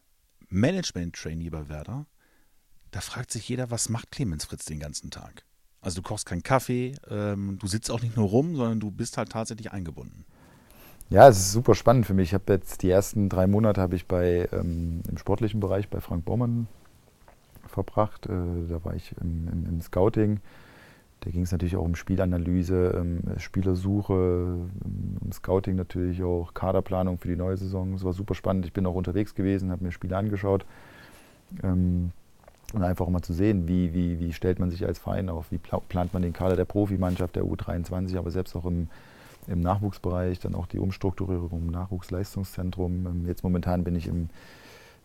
Management-Trainee 0.49 1.50
bei 1.50 1.68
Werder. 1.68 2.07
Da 2.90 3.00
fragt 3.00 3.30
sich 3.30 3.49
jeder, 3.49 3.71
was 3.71 3.88
macht 3.88 4.11
Clemens 4.11 4.47
Fritz 4.47 4.64
den 4.64 4.80
ganzen 4.80 5.11
Tag? 5.11 5.45
Also 5.80 6.00
du 6.00 6.09
kochst 6.09 6.26
keinen 6.26 6.42
Kaffee, 6.42 6.95
ähm, 7.09 7.59
du 7.61 7.66
sitzt 7.66 7.90
auch 7.90 8.02
nicht 8.02 8.16
nur 8.16 8.28
rum, 8.28 8.57
sondern 8.57 8.80
du 8.80 8.90
bist 8.90 9.16
halt 9.16 9.30
tatsächlich 9.30 9.71
eingebunden. 9.73 10.25
Ja, 11.11 11.28
es 11.28 11.38
ist 11.38 11.52
super 11.52 11.75
spannend 11.75 12.07
für 12.07 12.14
mich. 12.14 12.30
Ich 12.30 12.35
habe 12.35 12.52
jetzt 12.52 12.83
die 12.83 12.90
ersten 12.90 13.28
drei 13.28 13.47
Monate 13.47 13.80
habe 13.80 13.97
ich 13.97 14.07
bei 14.07 14.49
ähm, 14.52 15.02
im 15.09 15.16
sportlichen 15.16 15.61
Bereich 15.61 15.88
bei 15.88 16.00
Frank 16.00 16.25
Baumann 16.25 16.66
verbracht. 17.66 18.26
Äh, 18.26 18.68
da 18.68 18.85
war 18.85 18.95
ich 18.95 19.14
im, 19.21 19.49
im, 19.49 19.66
im 19.66 19.80
Scouting 19.80 20.40
da 21.20 21.30
ging 21.30 21.42
es 21.42 21.52
natürlich 21.52 21.76
auch 21.76 21.84
um 21.84 21.96
Spielanalyse, 21.96 22.94
ähm, 22.96 23.20
Spielersuche, 23.38 24.14
ähm, 24.14 25.16
um 25.20 25.32
Scouting 25.32 25.75
natürlich 25.75 26.22
auch, 26.22 26.54
Kaderplanung 26.54 27.18
für 27.18 27.28
die 27.28 27.37
neue 27.37 27.56
Saison. 27.56 27.94
Es 27.94 28.04
war 28.04 28.12
super 28.12 28.34
spannend. 28.34 28.66
Ich 28.66 28.72
bin 28.72 28.87
auch 28.87 28.94
unterwegs 28.94 29.34
gewesen, 29.34 29.70
habe 29.70 29.84
mir 29.84 29.92
Spiele 29.92 30.16
angeschaut. 30.16 30.64
Ähm, 31.62 32.12
und 32.75 32.82
einfach 32.82 33.08
mal 33.08 33.22
zu 33.22 33.32
sehen, 33.32 33.66
wie, 33.66 33.94
wie, 33.94 34.20
wie 34.20 34.32
stellt 34.32 34.58
man 34.58 34.70
sich 34.70 34.84
als 34.84 34.98
Verein 34.98 35.30
auf, 35.30 35.50
wie 35.50 35.58
plant 35.58 36.12
man 36.12 36.22
den 36.22 36.34
Kader 36.34 36.54
der 36.54 36.66
Profimannschaft, 36.66 37.34
der 37.34 37.44
U23, 37.44 38.18
aber 38.18 38.30
selbst 38.30 38.54
auch 38.54 38.66
im, 38.66 38.88
im 39.46 39.60
Nachwuchsbereich, 39.60 40.38
dann 40.38 40.54
auch 40.54 40.66
die 40.66 40.78
Umstrukturierung 40.78 41.62
im 41.62 41.70
Nachwuchsleistungszentrum. 41.70 43.26
Jetzt 43.26 43.42
momentan 43.42 43.84
bin 43.84 43.96
ich 43.96 44.06
im 44.06 44.28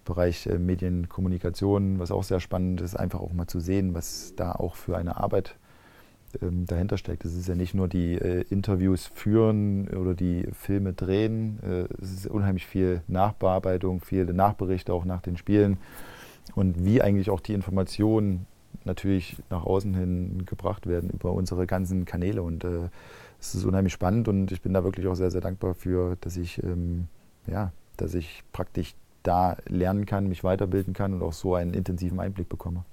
Bereich 0.04 0.46
äh, 0.48 0.60
Medienkommunikation, 0.60 2.00
was 2.00 2.12
auch 2.12 2.24
sehr 2.24 2.42
spannend 2.42 2.82
ist, 2.82 2.96
einfach 2.96 3.22
auch 3.22 3.32
mal 3.32 3.48
zu 3.48 3.62
sehen, 3.62 3.94
was 3.94 4.34
da 4.36 4.52
auch 4.52 4.76
für 4.76 4.98
eine 4.98 5.18
Arbeit 5.18 5.56
ähm, 6.42 6.66
dahinter 6.66 6.98
steckt. 6.98 7.26
Es 7.26 7.36
ist 7.36 7.48
ja 7.48 7.56
nicht 7.56 7.74
nur 7.74 7.88
die 7.88 8.16
äh, 8.16 8.46
Interviews 8.50 9.12
führen 9.14 9.88
oder 9.90 10.14
die 10.14 10.48
Filme 10.54 10.94
drehen, 10.94 11.60
äh, 11.64 11.94
es 12.02 12.14
ist 12.14 12.28
unheimlich 12.28 12.66
viel 12.66 13.02
Nachbearbeitung, 13.08 14.02
viele 14.02 14.34
Nachberichte 14.34 14.94
auch 14.94 15.06
nach 15.06 15.22
den 15.22 15.38
Spielen 15.38 15.78
und 16.56 16.84
wie 16.84 17.02
eigentlich 17.02 17.30
auch 17.30 17.40
die 17.40 17.54
Informationen 17.54 18.46
natürlich 18.86 19.38
nach 19.50 19.66
außen 19.66 19.94
hin 19.94 20.44
gebracht 20.46 20.88
werden 20.88 21.10
über 21.10 21.32
unsere 21.32 21.68
ganzen 21.68 22.06
Kanäle. 22.06 22.42
Und 22.42 22.64
äh, 22.64 22.90
es 23.40 23.56
ist 23.56 23.66
unheimlich 23.66 23.94
spannend 23.94 24.28
und 24.28 24.52
ich 24.52 24.62
bin 24.62 24.74
da 24.74 24.84
wirklich 24.84 25.08
auch 25.08 25.16
sehr, 25.16 25.32
sehr 25.32 25.42
dankbar 25.42 25.74
für, 25.74 26.18
dass 26.22 26.38
ich, 26.38 26.62
ähm, 26.64 27.08
ja, 27.48 27.72
dass 27.98 28.14
ich 28.14 28.44
praktisch 28.52 28.96
da 29.24 29.58
lernen 29.68 30.06
kann, 30.06 30.28
mich 30.28 30.44
weiterbilden 30.44 30.94
kann 30.94 31.14
und 31.14 31.22
auch 31.22 31.34
so 31.34 31.56
einen 31.56 31.74
intensiven 31.74 32.20
Einblick 32.20 32.50
bekomme. 32.50 32.84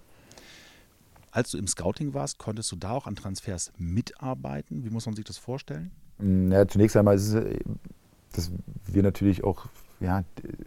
Als 1.31 1.51
du 1.51 1.59
im 1.59 1.67
Scouting 1.67 2.13
warst, 2.15 2.39
konntest 2.39 2.73
du 2.73 2.77
da 2.77 2.91
auch 2.91 3.07
an 3.07 3.15
Transfers 3.15 3.73
mitarbeiten? 3.79 4.85
Wie 4.85 4.91
muss 4.91 5.07
man 5.07 5.15
sich 5.15 5.25
das 5.25 5.39
vorstellen? 5.39 5.91
Mm, 6.19 6.51
ja, 6.51 6.67
zunächst 6.67 6.97
einmal 6.97 7.15
ist 7.15 7.33
es, 7.33 7.57
dass 8.33 8.53
wir 8.87 9.03
natürlich 9.03 9.45
auch 9.45 9.67
ja, 10.01 10.25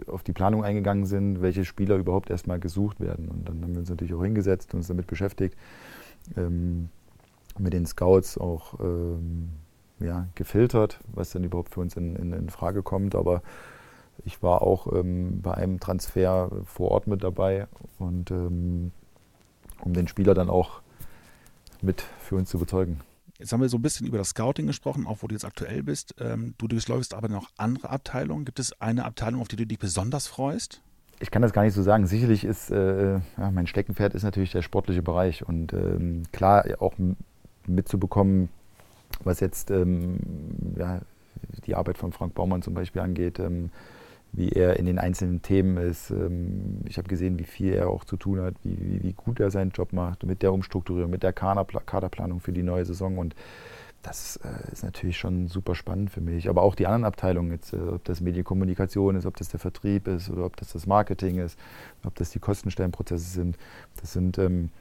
auf 0.08 0.24
die 0.24 0.32
Planung 0.32 0.64
eingegangen 0.64 1.06
sind, 1.06 1.42
welche 1.42 1.66
Spieler 1.66 1.96
überhaupt 1.98 2.30
erstmal 2.30 2.60
gesucht 2.60 3.00
werden. 3.00 3.30
Und 3.30 3.50
dann 3.50 3.62
haben 3.62 3.74
wir 3.74 3.80
uns 3.80 3.90
natürlich 3.90 4.14
auch 4.14 4.24
hingesetzt 4.24 4.74
und 4.74 4.80
uns 4.80 4.88
damit 4.88 5.08
beschäftigt, 5.08 5.58
ähm, 6.38 6.90
mit 7.58 7.74
den 7.74 7.86
Scouts 7.86 8.38
auch 8.38 8.80
ähm, 8.80 9.50
ja, 10.00 10.28
gefiltert, 10.36 11.00
was 11.14 11.32
denn 11.32 11.44
überhaupt 11.44 11.74
für 11.74 11.82
uns 11.82 11.98
in, 11.98 12.16
in, 12.16 12.32
in 12.32 12.50
Frage 12.50 12.84
kommt. 12.84 13.16
Aber 13.16 13.42
ich 14.24 14.42
war 14.44 14.62
auch 14.62 14.92
ähm, 14.94 15.42
bei 15.42 15.54
einem 15.56 15.80
Transfer 15.80 16.52
vor 16.66 16.92
Ort 16.92 17.08
mit 17.08 17.24
dabei 17.24 17.68
und 17.98 18.32
ähm, 18.32 18.92
um 19.84 19.94
den 19.94 20.08
Spieler 20.08 20.34
dann 20.34 20.50
auch 20.50 20.82
mit 21.82 22.02
für 22.20 22.36
uns 22.36 22.50
zu 22.50 22.58
überzeugen. 22.58 23.02
Jetzt 23.40 23.52
haben 23.52 23.62
wir 23.62 23.70
so 23.70 23.78
ein 23.78 23.82
bisschen 23.82 24.08
über 24.08 24.18
das 24.18 24.30
Scouting 24.30 24.68
gesprochen, 24.68 25.06
auch 25.06 25.18
wo 25.22 25.28
du 25.28 25.36
jetzt 25.36 25.44
aktuell 25.44 25.84
bist. 25.84 26.16
Ähm, 26.20 26.54
du 26.58 26.68
durchläufst 26.68 27.14
aber 27.14 27.28
noch 27.28 27.50
andere 27.58 27.90
Abteilungen. 27.90 28.46
Gibt 28.46 28.60
es 28.60 28.80
eine 28.80 29.06
Abteilung, 29.06 29.42
auf 29.42 29.48
die 29.48 29.56
du 29.56 29.66
dich 29.66 29.80
besonders 29.80 30.28
freust? 30.28 30.82
Ich 31.20 31.32
kann 31.32 31.42
das 31.42 31.54
gar 31.54 31.64
nicht 31.64 31.74
so 31.74 31.82
sagen. 31.82 32.08
Sicherlich 32.08 32.44
ist 32.44 32.72
äh, 32.72 33.14
ja, 33.16 33.52
mein 33.52 33.68
Steckenpferd 33.68 34.14
ist 34.14 34.24
natürlich 34.24 34.52
der 34.52 34.62
sportliche 34.62 35.02
Bereich 35.02 35.48
und 35.48 35.74
ähm, 35.74 36.24
klar 36.32 36.66
auch 36.80 36.94
mitzubekommen, 37.68 38.50
was 39.24 39.40
jetzt 39.40 39.72
ähm, 39.72 40.20
ja, 40.78 41.02
die 41.66 41.76
Arbeit 41.76 41.98
von 41.98 42.12
Frank 42.12 42.34
Baumann 42.36 42.62
zum 42.62 42.74
Beispiel 42.74 43.02
angeht. 43.02 43.40
Ähm, 43.40 43.72
wie 44.34 44.50
er 44.50 44.78
in 44.78 44.86
den 44.86 45.00
einzelnen 45.00 45.42
Themen 45.42 45.78
ist. 45.78 46.10
Ähm, 46.10 46.82
ich 46.86 46.98
habe 46.98 47.08
gesehen, 47.08 47.40
wie 47.40 47.46
viel 47.46 47.74
er 47.74 47.90
auch 47.90 48.04
zu 48.04 48.18
tun 48.18 48.42
hat, 48.42 48.56
wie, 48.64 48.78
wie, 48.80 49.04
wie, 49.04 49.14
gut 49.14 49.40
er 49.40 49.52
seinen 49.52 49.72
Job 49.72 49.94
macht 49.94 50.24
mit 50.24 50.42
der 50.42 50.52
Umstrukturierung, 50.52 51.12
mit 51.12 51.24
der 51.24 51.34
Kaderplanung 51.34 52.40
für 52.40 52.52
die 52.52 52.64
neue 52.64 52.84
Saison. 52.84 53.18
Und 53.20 53.36
das 54.02 54.38
äh, 54.38 54.72
ist 54.72 54.84
natürlich 54.84 55.18
schon 55.18 55.48
super 55.48 55.76
spannend 55.76 56.10
für 56.10 56.22
mich. 56.22 56.50
Aber 56.50 56.64
auch 56.64 56.76
die 56.76 56.88
anderen 56.88 57.06
Abteilungen, 57.06 57.52
jetzt, 57.52 57.74
äh, 57.74 57.78
ob 57.78 58.04
das 58.04 58.22
Medienkommunikation 58.22 59.16
ist, 59.16 59.26
ob 59.26 59.38
das 59.38 59.50
der 59.50 59.60
Vertrieb 59.60 60.08
ist 60.08 60.30
oder 60.30 60.46
ob 60.46 60.58
das 60.58 60.74
das 60.74 60.88
Marketing 60.88 61.38
ist, 61.38 61.58
ob 62.04 62.16
das 62.16 62.32
die 62.32 62.40
Kostenstellenprozesse 62.40 63.30
sind. 63.30 63.58
Das 64.02 64.14
sind 64.14 64.40
ähm, 64.40 64.72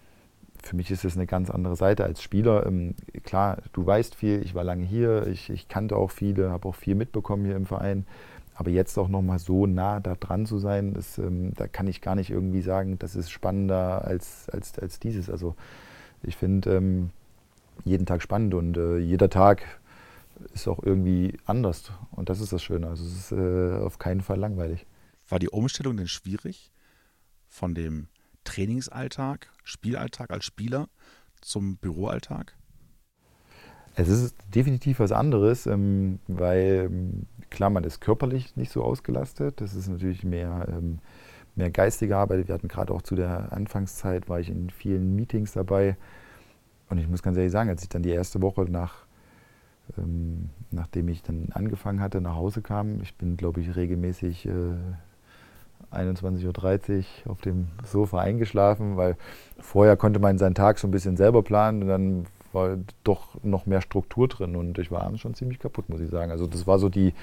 für 0.63 0.77
mich 0.77 0.91
ist 0.91 1.05
das 1.05 1.17
eine 1.17 1.27
ganz 1.27 1.51
andere 1.51 1.77
Seite 1.77 2.05
als 2.05 2.23
Spieler. 2.23 2.67
Ähm, 2.67 2.95
klar, 3.25 3.59
du 3.73 3.85
weißt 3.85 4.15
viel, 4.15 4.43
ich 4.43 4.55
war 4.55 4.65
lange 4.65 4.85
hier, 4.85 5.27
ich, 5.27 5.51
ich 5.51 5.69
kannte 5.69 5.97
auch 5.97 6.11
viele, 6.11 6.51
habe 6.51 6.69
auch 6.69 6.75
viel 6.75 6.95
mitbekommen 6.95 7.45
hier 7.45 7.57
im 7.57 7.67
Verein. 7.67 8.07
Aber 8.63 8.71
jetzt 8.71 8.97
auch 8.97 9.09
nochmal 9.09 9.41
so 9.41 9.67
nah 9.67 9.99
da 9.99 10.15
dran 10.15 10.47
zu 10.47 10.57
sein, 10.61 10.95
das, 10.95 11.19
ähm, 11.19 11.53
da 11.57 11.67
kann 11.67 11.89
ich 11.89 12.01
gar 12.01 12.15
nicht 12.15 12.31
irgendwie 12.31 12.63
sagen, 12.63 12.97
das 12.97 13.17
ist 13.17 13.33
spannender 13.33 14.05
als, 14.05 14.49
als, 14.51 14.79
als 14.79 15.01
dieses. 15.01 15.29
Also 15.29 15.57
ich 16.23 16.37
finde 16.37 16.77
ähm, 16.77 17.11
jeden 17.85 18.07
Tag 18.07 18.23
spannend 18.23 18.55
und 18.55 18.77
äh, 18.77 18.99
jeder 18.99 19.29
Tag 19.31 19.65
ist 20.55 20.69
auch 20.69 20.81
irgendwie 20.81 21.37
anders. 21.45 21.91
Und 22.13 22.29
das 22.29 22.41
ist 22.41 22.53
das 22.53 22.63
Schöne. 22.63 22.87
Also 22.87 23.05
es 23.05 23.33
ist 23.33 23.33
äh, 23.33 23.81
auf 23.81 23.99
keinen 23.99 24.21
Fall 24.21 24.39
langweilig. 24.39 24.87
War 25.29 25.41
die 25.41 25.51
Umstellung 25.51 25.97
denn 25.97 26.07
schwierig 26.07 26.71
von 27.49 27.75
dem 27.75 28.07
Trainingsalltag, 28.45 29.51
Spielalltag 29.65 30.31
als 30.31 30.45
Spieler 30.45 30.89
zum 31.41 31.79
Büroalltag? 31.79 32.55
Es 33.95 34.09
ist 34.09 34.35
definitiv 34.55 35.01
was 35.01 35.13
anderes, 35.13 35.67
ähm, 35.67 36.19
weil 36.27 36.89
ähm, 36.91 37.27
klar, 37.51 37.71
man 37.71 37.85
ist 37.85 38.01
körperlich 38.01 38.57
nicht 38.57 38.73
so 38.73 38.83
ausgelastet. 38.83 39.61
Das 39.61 39.75
ist 39.75 39.89
natürlich 39.89 40.25
mehr, 40.25 40.67
ähm, 40.69 40.99
mehr 41.57 41.71
geistige 41.71 42.17
Arbeit. 42.17 42.49
Wir 42.49 42.55
hatten 42.55 42.69
gerade 42.69 42.93
auch 42.93 43.03
zu 43.03 43.15
der 43.15 43.53
Anfangszeit, 43.53 44.29
war 44.29 44.41
ich 44.41 44.49
in 44.49 44.71
vielen 44.71 45.15
Meetings 45.15 45.53
dabei. 45.53 45.97
Und 46.89 46.99
ich 46.99 47.09
muss 47.09 47.23
ganz 47.23 47.37
ehrlich 47.37 47.53
sagen, 47.53 47.71
als 47.71 47.83
ich 47.83 47.89
dann 47.89 48.03
die 48.03 48.11
erste 48.11 48.41
Woche 48.43 48.63
nach, 48.63 49.07
nachdem 50.71 51.09
ich 51.09 51.23
dann 51.23 51.49
angefangen 51.53 52.01
hatte, 52.01 52.21
nach 52.21 52.35
Hause 52.35 52.63
kam, 52.63 53.01
ich 53.03 53.17
bin, 53.17 53.37
glaube 53.37 53.61
ich, 53.61 53.77
regelmäßig 53.77 54.47
äh, 54.47 54.51
21.30 55.93 56.99
Uhr 57.27 57.33
auf 57.33 57.41
dem 57.41 57.69
Sofa 57.85 58.21
eingeschlafen, 58.21 58.97
weil 58.97 59.17
vorher 59.59 59.97
konnte 59.97 60.21
man 60.21 60.39
seinen 60.39 60.55
Tag 60.55 60.79
so 60.79 60.89
ein 60.89 60.91
bisschen 60.91 61.17
selber 61.17 61.43
planen 61.43 61.83
und 61.83 61.89
dann 61.89 62.27
war 62.55 62.79
doch 63.05 63.43
noch 63.43 63.67
mehr 63.67 63.81
Struktur 63.81 64.29
drin 64.29 64.57
und 64.57 64.79
ich 64.79 64.91
war 64.91 65.03
abends 65.03 65.21
schon 65.21 65.35
ziemlich 65.35 65.59
kaputt, 65.59 65.89
muss 65.89 66.01
ich 66.01 66.11
sagen. 66.11 66.31
Also 66.31 66.47
das 66.47 66.67
war 66.67 66.79
so 66.79 66.89
die, 66.89 67.15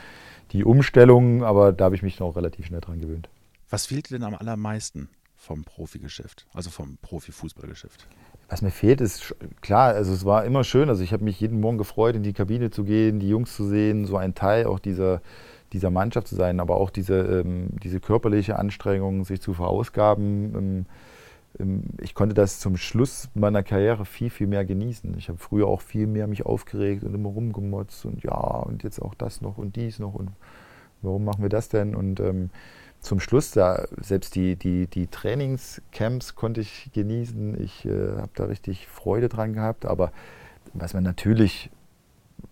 die 0.52 0.64
Umstellung, 0.64 1.44
aber 1.44 1.72
da 1.72 1.86
habe 1.86 1.96
ich 1.96 2.04
mich 2.04 2.20
noch 2.20 2.36
relativ 2.36 2.68
schnell 2.68 2.82
dran 2.82 3.00
gewöhnt. 3.00 3.30
Was 3.70 3.86
fehlt 3.86 4.10
dir 4.10 4.16
denn 4.16 4.24
am 4.24 4.36
allermeisten 4.36 5.10
vom 5.36 5.64
Profigeschäft, 5.64 6.48
also 6.54 6.70
vom 6.70 6.98
Profifußballgeschäft? 7.02 8.08
Was 8.50 8.64
mir 8.64 8.72
fehlt, 8.72 9.00
ist 9.00 9.36
klar, 9.62 9.94
also 9.94 10.12
es 10.12 10.26
war 10.26 10.44
immer 10.44 10.64
schön, 10.64 10.90
also 10.90 11.04
ich 11.04 11.14
habe 11.14 11.24
mich 11.24 11.40
jeden 11.40 11.60
Morgen 11.60 11.78
gefreut, 11.78 12.16
in 12.16 12.24
die 12.24 12.34
Kabine 12.34 12.72
zu 12.72 12.84
gehen, 12.84 13.20
die 13.20 13.30
Jungs 13.30 13.56
zu 13.56 13.66
sehen, 13.66 14.06
so 14.06 14.18
ein 14.18 14.34
Teil 14.34 14.66
auch 14.66 14.80
dieser, 14.80 15.22
dieser 15.72 15.92
Mannschaft 15.92 16.28
zu 16.28 16.36
sein, 16.36 16.60
aber 16.60 16.78
auch 16.78 16.90
diese, 16.90 17.20
ähm, 17.20 17.70
diese 17.84 18.00
körperliche 18.00 18.58
Anstrengung, 18.58 19.24
sich 19.24 19.40
zu 19.40 19.54
verausgaben. 19.54 20.56
Ähm, 20.56 20.86
ich 22.02 22.14
konnte 22.14 22.36
das 22.36 22.60
zum 22.60 22.78
Schluss 22.78 23.30
meiner 23.34 23.64
Karriere 23.64 24.06
viel, 24.06 24.30
viel 24.30 24.48
mehr 24.48 24.66
genießen. 24.66 25.18
Ich 25.18 25.30
habe 25.30 25.40
früher 25.40 25.68
auch 25.68 25.82
viel 25.82 26.08
mehr 26.08 26.28
mich 26.28 26.46
aufgeregt 26.46 27.04
und 27.04 27.14
immer 27.14 27.30
rumgemotzt 27.30 28.06
und 28.06 28.24
ja, 28.24 28.38
und 28.38 28.84
jetzt 28.84 29.02
auch 29.02 29.14
das 29.16 29.42
noch 29.42 29.58
und 29.58 29.76
dies 29.76 30.00
noch 30.00 30.14
und 30.14 30.32
warum 31.02 31.26
machen 31.26 31.42
wir 31.42 31.50
das 31.50 31.70
denn? 31.70 31.96
Und 31.96 32.20
ähm, 32.20 32.50
zum 33.02 33.20
Schluss, 33.20 33.52
da, 33.52 33.86
selbst 34.02 34.36
die, 34.36 34.56
die, 34.56 34.88
die 34.88 35.08
Trainingscamps 35.08 36.36
konnte 36.36 36.62
ich 36.62 36.92
genießen. 36.94 37.62
Ich 37.62 37.86
äh, 37.86 38.18
habe 38.18 38.32
da 38.36 38.46
richtig 38.46 38.88
Freude 38.88 39.30
dran 39.30 39.54
gehabt. 39.54 39.86
Aber 39.86 40.12
was 40.74 40.94
man 40.94 41.04
natürlich, 41.04 41.70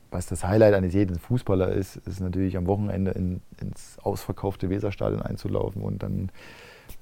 was 0.10 0.26
das 0.26 0.46
Highlight 0.46 0.74
eines 0.74 0.94
jeden 0.94 1.20
Fußballer 1.20 1.70
ist, 1.70 1.98
ist 1.98 2.22
natürlich 2.22 2.56
am 2.56 2.66
Wochenende 2.66 3.12
in, 3.12 3.42
ins 3.60 3.98
ausverkaufte 4.00 4.70
Weserstadion 4.70 5.22
einzulaufen 5.22 5.82
und 5.82 6.02
dann 6.02 6.32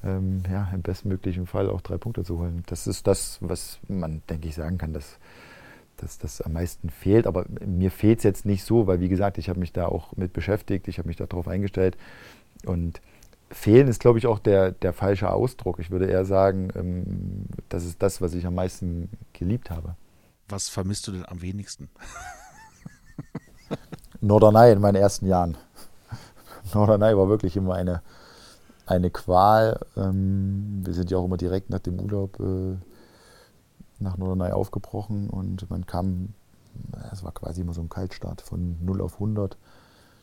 ähm, 0.03 0.43
ja, 0.49 0.69
im 0.73 0.81
bestmöglichen 0.81 1.47
Fall 1.47 1.69
auch 1.69 1.81
drei 1.81 1.97
Punkte 1.97 2.23
zu 2.23 2.39
holen. 2.39 2.63
Das 2.67 2.87
ist 2.87 3.07
das, 3.07 3.37
was 3.41 3.79
man, 3.87 4.21
denke 4.29 4.47
ich, 4.47 4.55
sagen 4.55 4.77
kann, 4.77 4.93
dass, 4.93 5.17
dass 5.97 6.17
das 6.17 6.41
am 6.41 6.53
meisten 6.53 6.89
fehlt. 6.89 7.27
Aber 7.27 7.45
mir 7.65 7.91
fehlt 7.91 8.19
es 8.19 8.23
jetzt 8.23 8.45
nicht 8.45 8.63
so, 8.63 8.87
weil, 8.87 8.99
wie 8.99 9.09
gesagt, 9.09 9.37
ich 9.37 9.49
habe 9.49 9.59
mich 9.59 9.73
da 9.73 9.87
auch 9.87 10.15
mit 10.15 10.33
beschäftigt, 10.33 10.87
ich 10.87 10.97
habe 10.97 11.07
mich 11.07 11.17
darauf 11.17 11.47
eingestellt. 11.47 11.97
Und 12.65 13.01
fehlen 13.49 13.87
ist, 13.87 13.99
glaube 13.99 14.19
ich, 14.19 14.27
auch 14.27 14.39
der, 14.39 14.71
der 14.71 14.93
falsche 14.93 15.31
Ausdruck. 15.31 15.79
Ich 15.79 15.91
würde 15.91 16.07
eher 16.07 16.25
sagen, 16.25 16.69
ähm, 16.75 17.45
das 17.69 17.85
ist 17.85 18.01
das, 18.01 18.21
was 18.21 18.33
ich 18.33 18.45
am 18.45 18.55
meisten 18.55 19.09
geliebt 19.33 19.69
habe. 19.69 19.95
Was 20.47 20.69
vermisst 20.69 21.07
du 21.07 21.11
denn 21.11 21.25
am 21.25 21.41
wenigsten? 21.41 21.89
Norderney 24.21 24.71
in 24.71 24.79
meinen 24.79 24.95
ersten 24.95 25.27
Jahren. 25.27 25.57
Norderney 26.73 27.17
war 27.17 27.29
wirklich 27.29 27.57
immer 27.57 27.75
eine, 27.75 28.01
eine 28.85 29.09
Qual. 29.09 29.79
Ähm, 29.95 30.81
wir 30.85 30.93
sind 30.93 31.11
ja 31.11 31.17
auch 31.17 31.25
immer 31.25 31.37
direkt 31.37 31.69
nach 31.69 31.79
dem 31.79 31.99
Urlaub 31.99 32.39
äh, 32.39 32.77
nach 33.99 34.17
Norderney 34.17 34.51
aufgebrochen 34.51 35.29
und 35.29 35.69
man 35.69 35.85
kam, 35.85 36.33
es 37.11 37.23
war 37.23 37.31
quasi 37.31 37.61
immer 37.61 37.73
so 37.73 37.81
ein 37.81 37.89
Kaltstart 37.89 38.41
von 38.41 38.77
0 38.83 39.01
auf 39.01 39.15
100. 39.15 39.57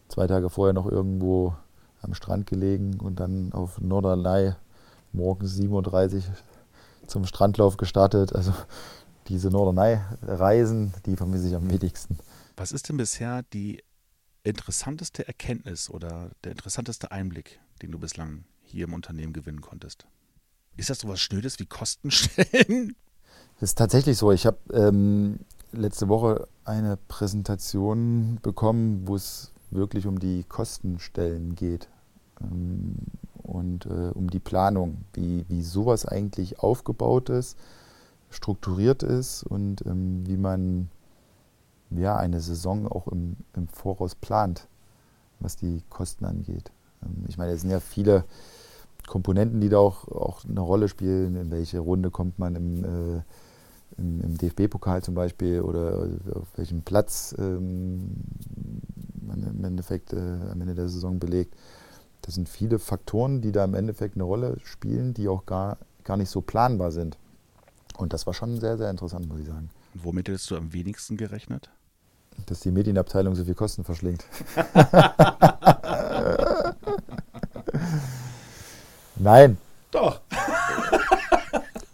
Zwei 0.08 0.26
Tage 0.26 0.50
vorher 0.50 0.74
noch 0.74 0.86
irgendwo 0.86 1.54
am 2.02 2.14
Strand 2.14 2.46
gelegen 2.46 3.00
und 3.00 3.20
dann 3.20 3.52
auf 3.52 3.80
Norderney 3.80 4.52
morgens 5.12 5.54
37 5.54 6.24
zum 7.06 7.24
Strandlauf 7.24 7.76
gestartet. 7.76 8.34
Also 8.34 8.52
diese 9.28 9.48
Norderney-Reisen, 9.50 10.92
die 11.06 11.16
vermisse 11.16 11.48
ich 11.48 11.54
am 11.54 11.70
wenigsten. 11.70 12.18
Was 12.56 12.72
ist 12.72 12.88
denn 12.88 12.96
bisher 12.96 13.42
die 13.52 13.82
interessanteste 14.44 15.26
Erkenntnis 15.26 15.88
oder 15.88 16.30
der 16.44 16.52
interessanteste 16.52 17.12
Einblick, 17.12 17.60
den 17.82 17.92
du 17.92 17.98
bislang 17.98 18.44
hier 18.62 18.84
im 18.84 18.94
Unternehmen 18.94 19.32
gewinnen 19.32 19.60
konntest. 19.60 20.06
Ist 20.76 20.90
das 20.90 21.00
so 21.00 21.08
was 21.08 21.20
Schnödes 21.20 21.58
wie 21.58 21.66
Kostenstellen? 21.66 22.96
Das 23.60 23.70
ist 23.70 23.78
tatsächlich 23.78 24.18
so. 24.18 24.32
Ich 24.32 24.44
habe 24.44 24.58
ähm, 24.72 25.38
letzte 25.70 26.08
Woche 26.08 26.48
eine 26.64 26.96
Präsentation 26.96 28.40
bekommen, 28.42 29.06
wo 29.06 29.14
es 29.14 29.52
wirklich 29.70 30.06
um 30.06 30.18
die 30.18 30.42
Kostenstellen 30.42 31.54
geht 31.54 31.88
ähm, 32.40 32.96
und 33.42 33.86
äh, 33.86 34.10
um 34.14 34.30
die 34.30 34.40
Planung, 34.40 35.04
wie, 35.12 35.44
wie 35.48 35.62
sowas 35.62 36.06
eigentlich 36.06 36.58
aufgebaut 36.58 37.28
ist, 37.28 37.56
strukturiert 38.30 39.04
ist 39.04 39.44
und 39.44 39.86
ähm, 39.86 40.26
wie 40.26 40.36
man 40.36 40.90
ja, 41.90 42.16
eine 42.16 42.40
Saison 42.40 42.88
auch 42.88 43.06
im, 43.08 43.36
im 43.54 43.68
Voraus 43.68 44.14
plant, 44.14 44.66
was 45.40 45.56
die 45.56 45.82
Kosten 45.88 46.24
angeht. 46.24 46.72
Ähm, 47.02 47.24
ich 47.28 47.38
meine, 47.38 47.52
es 47.52 47.62
sind 47.62 47.70
ja 47.70 47.80
viele 47.80 48.24
Komponenten, 49.06 49.60
die 49.60 49.68
da 49.68 49.78
auch, 49.78 50.08
auch 50.08 50.44
eine 50.44 50.60
Rolle 50.60 50.88
spielen. 50.88 51.36
In 51.36 51.50
welche 51.50 51.80
Runde 51.80 52.10
kommt 52.10 52.38
man 52.38 52.56
im, 52.56 52.84
äh, 52.84 53.22
im, 53.98 54.20
im 54.20 54.38
DFB-Pokal 54.38 55.02
zum 55.02 55.14
Beispiel 55.14 55.60
oder 55.60 56.08
auf 56.34 56.48
welchem 56.56 56.82
Platz 56.82 57.34
ähm, 57.38 58.12
man 59.20 59.42
im 59.42 59.64
Endeffekt 59.64 60.12
äh, 60.12 60.16
am 60.50 60.60
Ende 60.60 60.74
der 60.74 60.88
Saison 60.88 61.18
belegt. 61.18 61.54
Das 62.22 62.34
sind 62.34 62.48
viele 62.48 62.78
Faktoren, 62.78 63.40
die 63.40 63.52
da 63.52 63.64
im 63.64 63.74
Endeffekt 63.74 64.14
eine 64.14 64.24
Rolle 64.24 64.56
spielen, 64.62 65.12
die 65.12 65.28
auch 65.28 65.44
gar, 65.44 65.78
gar 66.04 66.16
nicht 66.16 66.30
so 66.30 66.40
planbar 66.40 66.92
sind. 66.92 67.18
Und 67.96 68.12
das 68.12 68.26
war 68.26 68.34
schon 68.34 68.58
sehr, 68.60 68.78
sehr 68.78 68.90
interessant, 68.90 69.28
muss 69.28 69.40
ich 69.40 69.46
sagen. 69.46 69.70
Womit 69.94 70.28
hättest 70.28 70.50
du 70.50 70.56
am 70.56 70.72
wenigsten 70.72 71.16
gerechnet? 71.16 71.68
Dass 72.46 72.60
die 72.60 72.70
Medienabteilung 72.70 73.34
so 73.34 73.44
viel 73.44 73.54
Kosten 73.54 73.84
verschlingt. 73.84 74.24
Nein. 79.22 79.56
Doch. 79.92 80.20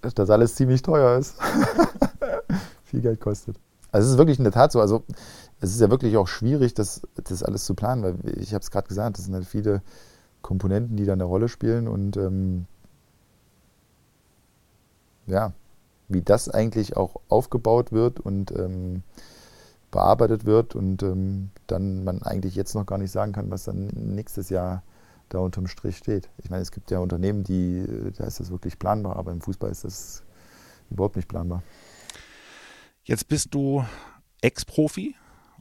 Dass 0.15 0.31
alles 0.31 0.55
ziemlich 0.55 0.83
teuer 0.83 1.19
ist. 1.19 1.37
viel 2.85 3.03
Geld 3.03 3.21
kostet. 3.21 3.57
Also 3.93 4.07
es 4.07 4.13
ist 4.13 4.19
wirklich 4.19 4.39
in 4.39 4.45
der 4.45 4.53
Tat 4.53 4.73
so. 4.73 4.81
Also 4.81 5.05
es 5.61 5.71
ist 5.71 5.81
ja 5.81 5.91
wirklich 5.91 6.17
auch 6.17 6.27
schwierig, 6.27 6.73
das, 6.73 7.03
das 7.23 7.43
alles 7.43 7.65
zu 7.67 7.75
planen, 7.75 8.03
weil 8.03 8.39
ich 8.39 8.55
habe 8.55 8.63
es 8.63 8.71
gerade 8.71 8.89
gesagt, 8.89 9.19
das 9.19 9.27
sind 9.27 9.35
halt 9.35 9.47
viele 9.47 9.83
Komponenten, 10.41 10.97
die 10.97 11.05
da 11.05 11.13
eine 11.13 11.25
Rolle 11.25 11.49
spielen 11.49 11.87
und 11.87 12.17
ähm, 12.17 12.67
ja, 15.27 15.53
wie 16.09 16.23
das 16.23 16.49
eigentlich 16.49 16.97
auch 16.97 17.17
aufgebaut 17.29 17.93
wird 17.93 18.21
und 18.21 18.53
ähm, 18.53 19.03
bearbeitet 19.91 20.47
wird 20.47 20.75
und 20.75 21.03
ähm, 21.03 21.51
dann 21.67 22.05
man 22.05 22.23
eigentlich 22.23 22.55
jetzt 22.55 22.75
noch 22.75 22.87
gar 22.87 22.99
nicht 22.99 23.11
sagen 23.11 23.33
kann, 23.33 23.51
was 23.51 23.65
dann 23.65 23.89
nächstes 23.89 24.49
Jahr 24.49 24.83
da 25.29 25.39
unterm 25.39 25.67
Strich 25.67 25.97
steht. 25.97 26.31
Ich 26.39 26.51
meine, 26.51 26.63
es 26.63 26.73
gibt 26.73 26.91
ja 26.91 26.99
Unternehmen, 26.99 27.45
die, 27.45 27.85
da 28.17 28.25
ist 28.25 28.41
das 28.41 28.51
wirklich 28.51 28.79
planbar, 28.79 29.17
aber 29.17 29.33
im 29.33 29.41
Fußball 29.41 29.71
ist 29.71 29.85
das 29.85 30.23
überhaupt 30.91 31.17
nicht 31.17 31.29
planbar. 31.29 31.63
Jetzt 33.05 33.29
bist 33.29 33.55
du 33.55 33.85
Ex-Profi 34.41 35.15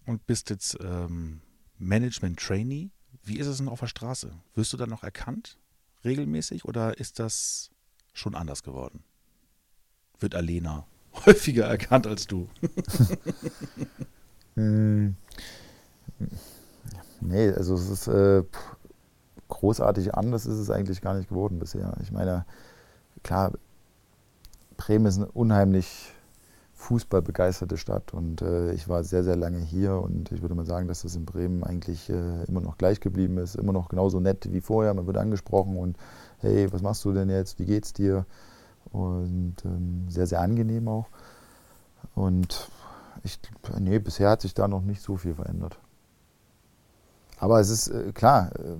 und 0.05 0.25
bist 0.27 0.49
jetzt 0.49 0.77
ähm, 0.81 1.41
Management-Trainee. 1.77 2.91
Wie 3.23 3.37
ist 3.37 3.47
es 3.47 3.57
denn 3.57 3.67
auf 3.67 3.79
der 3.79 3.87
Straße? 3.87 4.33
Wirst 4.55 4.73
du 4.73 4.77
dann 4.77 4.89
noch 4.89 5.03
erkannt 5.03 5.57
regelmäßig 6.03 6.65
oder 6.65 6.97
ist 6.97 7.19
das 7.19 7.71
schon 8.13 8.35
anders 8.35 8.63
geworden? 8.63 9.03
Wird 10.19 10.35
Alena 10.35 10.87
häufiger 11.25 11.65
erkannt 11.65 12.07
als 12.07 12.27
du? 12.27 12.49
hm. 14.55 15.15
Nee, 17.19 17.49
also 17.49 17.75
es 17.75 17.89
ist 17.89 18.07
äh, 18.07 18.43
großartig 19.49 20.15
anders 20.15 20.45
ist 20.45 20.57
es 20.57 20.69
eigentlich 20.69 21.01
gar 21.01 21.15
nicht 21.15 21.29
geworden 21.29 21.59
bisher. 21.59 21.93
Ich 22.01 22.11
meine, 22.11 22.45
klar, 23.23 23.51
Bremen 24.77 25.05
ist 25.05 25.17
eine 25.17 25.27
unheimlich 25.27 26.13
fußballbegeisterte 26.77 27.75
Stadt 27.75 28.13
und 28.13 28.43
äh, 28.43 28.71
ich 28.73 28.87
war 28.87 29.03
sehr, 29.03 29.23
sehr 29.23 29.35
lange 29.35 29.57
hier 29.57 29.95
und 29.95 30.31
ich 30.31 30.43
würde 30.43 30.53
mal 30.53 30.65
sagen, 30.65 30.87
dass 30.87 31.01
das 31.01 31.15
in 31.15 31.25
Bremen 31.25 31.63
eigentlich 31.63 32.07
äh, 32.09 32.43
immer 32.43 32.61
noch 32.61 32.77
gleich 32.77 32.99
geblieben 32.99 33.39
ist, 33.39 33.55
immer 33.55 33.73
noch 33.73 33.89
genauso 33.89 34.19
nett 34.19 34.53
wie 34.53 34.61
vorher. 34.61 34.93
Man 34.93 35.07
wird 35.07 35.17
angesprochen 35.17 35.75
und 35.75 35.97
hey, 36.37 36.71
was 36.71 36.83
machst 36.83 37.03
du 37.03 37.13
denn 37.13 37.29
jetzt? 37.29 37.57
Wie 37.57 37.65
geht's 37.65 37.93
dir? 37.93 38.25
Und 38.91 39.55
ähm, 39.65 40.05
sehr, 40.07 40.27
sehr 40.27 40.39
angenehm 40.39 40.87
auch. 40.87 41.07
Und 42.13 42.69
ich, 43.23 43.39
nee, 43.79 43.97
bisher 43.97 44.29
hat 44.29 44.41
sich 44.41 44.53
da 44.53 44.67
noch 44.67 44.83
nicht 44.83 45.01
so 45.01 45.17
viel 45.17 45.33
verändert. 45.33 45.79
Aber 47.39 47.59
es 47.59 47.69
ist 47.69 47.87
äh, 47.87 48.11
klar, 48.13 48.51
äh, 48.55 48.77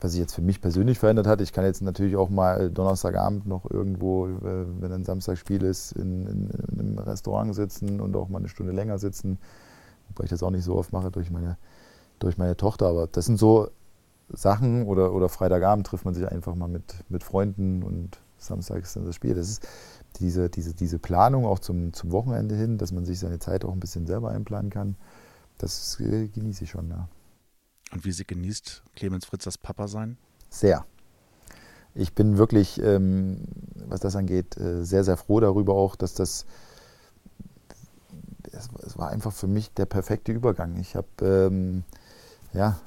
was 0.00 0.12
sich 0.12 0.20
jetzt 0.20 0.34
für 0.34 0.42
mich 0.42 0.60
persönlich 0.60 0.98
verändert 0.98 1.26
hat, 1.26 1.40
ich 1.40 1.52
kann 1.52 1.64
jetzt 1.64 1.82
natürlich 1.82 2.16
auch 2.16 2.28
mal 2.28 2.70
Donnerstagabend 2.70 3.46
noch 3.46 3.70
irgendwo, 3.70 4.26
äh, 4.26 4.66
wenn 4.80 4.92
ein 4.92 5.04
Samstagspiel 5.04 5.62
ist, 5.62 5.92
in, 5.92 6.26
in, 6.26 6.50
in, 6.72 6.80
einem 6.80 6.98
Restaurant 6.98 7.54
sitzen 7.54 8.00
und 8.00 8.16
auch 8.16 8.28
mal 8.28 8.38
eine 8.38 8.48
Stunde 8.48 8.72
länger 8.72 8.98
sitzen. 8.98 9.38
Wobei 10.08 10.24
ich 10.24 10.30
das 10.30 10.42
auch 10.42 10.50
nicht 10.50 10.64
so 10.64 10.76
oft 10.76 10.92
mache 10.92 11.10
durch 11.10 11.30
meine, 11.30 11.56
durch 12.18 12.38
meine 12.38 12.56
Tochter. 12.56 12.86
Aber 12.86 13.06
das 13.06 13.26
sind 13.26 13.38
so 13.38 13.68
Sachen 14.28 14.86
oder, 14.86 15.12
oder 15.12 15.28
Freitagabend 15.28 15.86
trifft 15.86 16.04
man 16.04 16.14
sich 16.14 16.26
einfach 16.26 16.54
mal 16.54 16.68
mit, 16.68 16.94
mit 17.08 17.22
Freunden 17.22 17.82
und 17.82 18.18
Samstag 18.38 18.82
ist 18.82 18.96
dann 18.96 19.06
das 19.06 19.14
Spiel. 19.14 19.34
Das 19.34 19.48
ist 19.48 19.68
diese, 20.20 20.48
diese, 20.50 20.74
diese 20.74 20.98
Planung 20.98 21.46
auch 21.46 21.58
zum, 21.58 21.92
zum 21.92 22.12
Wochenende 22.12 22.54
hin, 22.54 22.78
dass 22.78 22.92
man 22.92 23.04
sich 23.04 23.18
seine 23.18 23.38
Zeit 23.38 23.64
auch 23.64 23.72
ein 23.72 23.80
bisschen 23.80 24.06
selber 24.06 24.30
einplanen 24.30 24.70
kann. 24.70 24.96
Das 25.58 25.98
äh, 26.00 26.28
genieße 26.28 26.64
ich 26.64 26.70
schon, 26.70 26.88
ja. 26.90 27.08
Und 27.92 28.04
wie 28.04 28.12
sie 28.12 28.26
genießt 28.26 28.82
Clemens 28.94 29.26
Fritz 29.26 29.44
das 29.44 29.58
Papa 29.58 29.88
sein? 29.88 30.16
Sehr. 30.50 30.84
Ich 31.94 32.12
bin 32.14 32.36
wirklich, 32.36 32.80
ähm, 32.82 33.44
was 33.88 34.00
das 34.00 34.16
angeht, 34.16 34.56
äh, 34.58 34.84
sehr, 34.84 35.04
sehr 35.04 35.16
froh 35.16 35.40
darüber 35.40 35.74
auch, 35.74 35.96
dass 35.96 36.14
das, 36.14 36.44
es, 38.52 38.98
war 38.98 39.08
einfach 39.08 39.32
für 39.32 39.46
mich 39.46 39.72
der 39.72 39.86
perfekte 39.86 40.32
Übergang. 40.32 40.76
Ich 40.76 40.94
habe, 40.94 41.08
ähm, 41.22 41.84
ja, 42.52 42.78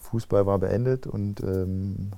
Fußball 0.00 0.46
war 0.46 0.58
beendet 0.58 1.06
und 1.06 1.40
ähm, 1.40 2.12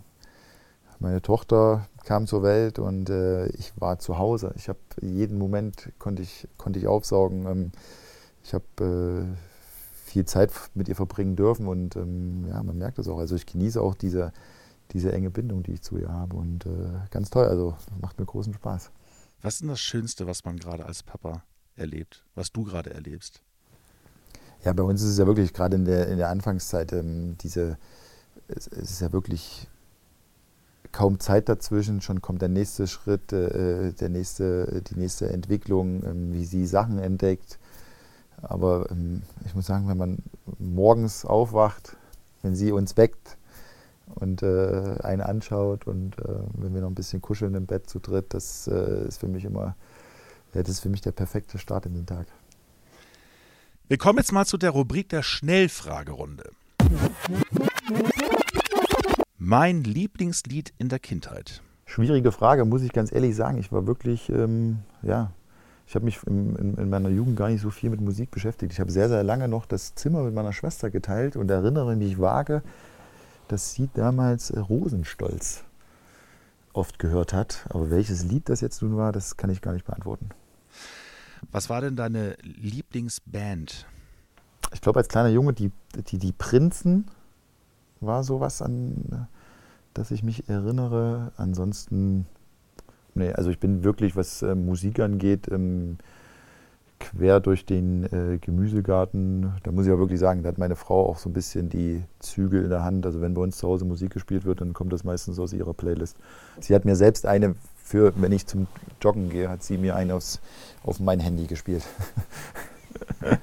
meine 1.00 1.22
Tochter 1.22 1.88
kam 2.04 2.26
zur 2.26 2.42
Welt 2.42 2.78
und 2.78 3.10
äh, 3.10 3.46
ich 3.48 3.72
war 3.80 3.98
zu 3.98 4.18
Hause. 4.18 4.52
Ich 4.56 4.68
habe 4.68 4.78
jeden 5.00 5.38
Moment 5.38 5.90
konnte 5.98 6.22
ich, 6.22 6.46
konnte 6.58 6.78
ich 6.78 6.86
aufsaugen. 6.86 7.46
Ähm, 7.46 7.72
ich 8.44 8.54
habe 8.54 9.34
äh, 9.34 9.49
viel 10.10 10.24
Zeit 10.24 10.52
mit 10.74 10.88
ihr 10.88 10.96
verbringen 10.96 11.36
dürfen 11.36 11.66
und 11.66 11.96
ähm, 11.96 12.46
ja, 12.48 12.62
man 12.62 12.76
merkt 12.76 12.98
das 12.98 13.08
auch. 13.08 13.18
Also 13.18 13.36
ich 13.36 13.46
genieße 13.46 13.80
auch 13.80 13.94
diese, 13.94 14.32
diese 14.92 15.12
enge 15.12 15.30
Bindung, 15.30 15.62
die 15.62 15.72
ich 15.72 15.82
zu 15.82 15.96
ihr 15.98 16.12
habe 16.12 16.36
und 16.36 16.66
äh, 16.66 16.70
ganz 17.10 17.30
toll. 17.30 17.46
Also 17.46 17.76
macht 18.00 18.18
mir 18.18 18.26
großen 18.26 18.52
Spaß. 18.52 18.90
Was 19.42 19.54
ist 19.54 19.60
denn 19.60 19.68
das 19.68 19.80
Schönste, 19.80 20.26
was 20.26 20.44
man 20.44 20.58
gerade 20.58 20.84
als 20.84 21.02
Papa 21.02 21.44
erlebt, 21.76 22.24
was 22.34 22.52
du 22.52 22.64
gerade 22.64 22.92
erlebst? 22.92 23.40
Ja, 24.64 24.72
bei 24.74 24.82
uns 24.82 25.00
ist 25.00 25.10
es 25.10 25.18
ja 25.18 25.26
wirklich 25.26 25.54
gerade 25.54 25.76
in 25.76 25.84
der, 25.84 26.08
in 26.08 26.18
der 26.18 26.28
Anfangszeit 26.28 26.92
ähm, 26.92 27.36
diese, 27.40 27.78
es, 28.48 28.66
es, 28.66 28.90
ist 28.90 29.00
ja 29.00 29.12
wirklich 29.12 29.68
kaum 30.92 31.20
Zeit 31.20 31.48
dazwischen, 31.48 32.02
schon 32.02 32.20
kommt 32.20 32.42
der 32.42 32.50
nächste 32.50 32.86
Schritt, 32.86 33.32
äh, 33.32 33.92
der 33.92 34.08
nächste, 34.08 34.82
die 34.82 34.96
nächste 34.96 35.30
Entwicklung, 35.30 36.02
ähm, 36.04 36.32
wie 36.34 36.44
sie 36.44 36.66
Sachen 36.66 36.98
entdeckt, 36.98 37.59
aber 38.42 38.90
ähm, 38.90 39.22
ich 39.44 39.54
muss 39.54 39.66
sagen, 39.66 39.88
wenn 39.88 39.98
man 39.98 40.18
morgens 40.58 41.24
aufwacht, 41.24 41.96
wenn 42.42 42.54
sie 42.54 42.72
uns 42.72 42.96
weckt 42.96 43.36
und 44.14 44.42
äh, 44.42 44.96
einen 45.02 45.22
anschaut 45.22 45.86
und 45.86 46.18
äh, 46.18 46.24
wenn 46.54 46.74
wir 46.74 46.80
noch 46.80 46.88
ein 46.88 46.94
bisschen 46.94 47.20
kuscheln 47.20 47.54
im 47.54 47.66
Bett 47.66 47.88
zu 47.88 47.98
dritt, 47.98 48.34
das 48.34 48.66
äh, 48.66 49.06
ist 49.06 49.18
für 49.18 49.28
mich 49.28 49.44
immer, 49.44 49.76
ja, 50.54 50.62
das 50.62 50.68
ist 50.68 50.80
für 50.80 50.88
mich 50.88 51.00
der 51.00 51.12
perfekte 51.12 51.58
Start 51.58 51.86
in 51.86 51.94
den 51.94 52.06
Tag. 52.06 52.26
Wir 53.88 53.98
kommen 53.98 54.18
jetzt 54.18 54.32
mal 54.32 54.46
zu 54.46 54.56
der 54.56 54.70
Rubrik 54.70 55.08
der 55.08 55.22
Schnellfragerunde. 55.22 56.50
Mein 59.36 59.82
Lieblingslied 59.82 60.72
in 60.78 60.88
der 60.88 61.00
Kindheit. 61.00 61.62
Schwierige 61.86 62.30
Frage, 62.30 62.64
muss 62.64 62.82
ich 62.82 62.92
ganz 62.92 63.10
ehrlich 63.10 63.34
sagen. 63.34 63.58
Ich 63.58 63.72
war 63.72 63.86
wirklich, 63.86 64.28
ähm, 64.28 64.78
ja, 65.02 65.32
ich 65.90 65.96
habe 65.96 66.04
mich 66.04 66.22
in, 66.24 66.54
in, 66.54 66.74
in, 66.76 66.88
meiner 66.88 67.08
Jugend 67.08 67.36
gar 67.36 67.48
nicht 67.48 67.62
so 67.62 67.70
viel 67.70 67.90
mit 67.90 68.00
Musik 68.00 68.30
beschäftigt. 68.30 68.72
Ich 68.72 68.78
habe 68.78 68.92
sehr, 68.92 69.08
sehr 69.08 69.24
lange 69.24 69.48
noch 69.48 69.66
das 69.66 69.96
Zimmer 69.96 70.22
mit 70.22 70.32
meiner 70.32 70.52
Schwester 70.52 70.88
geteilt 70.88 71.34
und 71.34 71.50
erinnere 71.50 71.96
mich 71.96 72.20
vage, 72.20 72.62
dass 73.48 73.72
sie 73.72 73.90
damals 73.92 74.50
äh, 74.50 74.60
Rosenstolz 74.60 75.64
oft 76.74 77.00
gehört 77.00 77.32
hat. 77.32 77.66
Aber 77.70 77.90
welches 77.90 78.22
Lied 78.22 78.48
das 78.48 78.60
jetzt 78.60 78.82
nun 78.82 78.96
war, 78.96 79.10
das 79.10 79.36
kann 79.36 79.50
ich 79.50 79.62
gar 79.62 79.72
nicht 79.72 79.84
beantworten. 79.84 80.28
Was 81.50 81.68
war 81.68 81.80
denn 81.80 81.96
deine 81.96 82.36
Lieblingsband? 82.40 83.84
Ich 84.72 84.80
glaube, 84.80 85.00
als 85.00 85.08
kleiner 85.08 85.30
Junge, 85.30 85.54
die, 85.54 85.72
die, 86.06 86.18
die 86.18 86.32
Prinzen 86.32 87.10
war 87.98 88.22
sowas, 88.22 88.62
an 88.62 89.26
das 89.92 90.12
ich 90.12 90.22
mich 90.22 90.48
erinnere. 90.48 91.32
Ansonsten 91.36 92.26
Nee, 93.14 93.32
also 93.32 93.50
ich 93.50 93.58
bin 93.58 93.84
wirklich, 93.84 94.16
was 94.16 94.42
äh, 94.42 94.54
Musik 94.54 95.00
angeht, 95.00 95.48
ähm, 95.50 95.98
quer 97.00 97.40
durch 97.40 97.64
den 97.66 98.04
äh, 98.04 98.38
Gemüsegarten. 98.38 99.54
Da 99.62 99.72
muss 99.72 99.86
ich 99.86 99.92
auch 99.92 99.98
wirklich 99.98 100.20
sagen, 100.20 100.42
da 100.42 100.50
hat 100.50 100.58
meine 100.58 100.76
Frau 100.76 101.08
auch 101.08 101.18
so 101.18 101.28
ein 101.28 101.32
bisschen 101.32 101.68
die 101.68 102.02
Zügel 102.20 102.62
in 102.62 102.70
der 102.70 102.84
Hand. 102.84 103.06
Also 103.06 103.20
wenn 103.20 103.34
bei 103.34 103.40
uns 103.42 103.56
zu 103.56 103.66
Hause 103.66 103.84
Musik 103.84 104.12
gespielt 104.12 104.44
wird, 104.44 104.60
dann 104.60 104.74
kommt 104.74 104.92
das 104.92 105.02
meistens 105.02 105.38
aus 105.38 105.52
ihrer 105.52 105.74
Playlist. 105.74 106.16
Sie 106.60 106.74
hat 106.74 106.84
mir 106.84 106.94
selbst 106.94 107.26
eine 107.26 107.56
für, 107.82 108.12
wenn 108.16 108.30
ich 108.30 108.46
zum 108.46 108.68
Joggen 109.02 109.30
gehe, 109.30 109.48
hat 109.48 109.64
sie 109.64 109.76
mir 109.76 109.96
eine 109.96 110.14
aufs, 110.14 110.40
auf 110.84 111.00
mein 111.00 111.18
Handy 111.18 111.46
gespielt. 111.46 111.82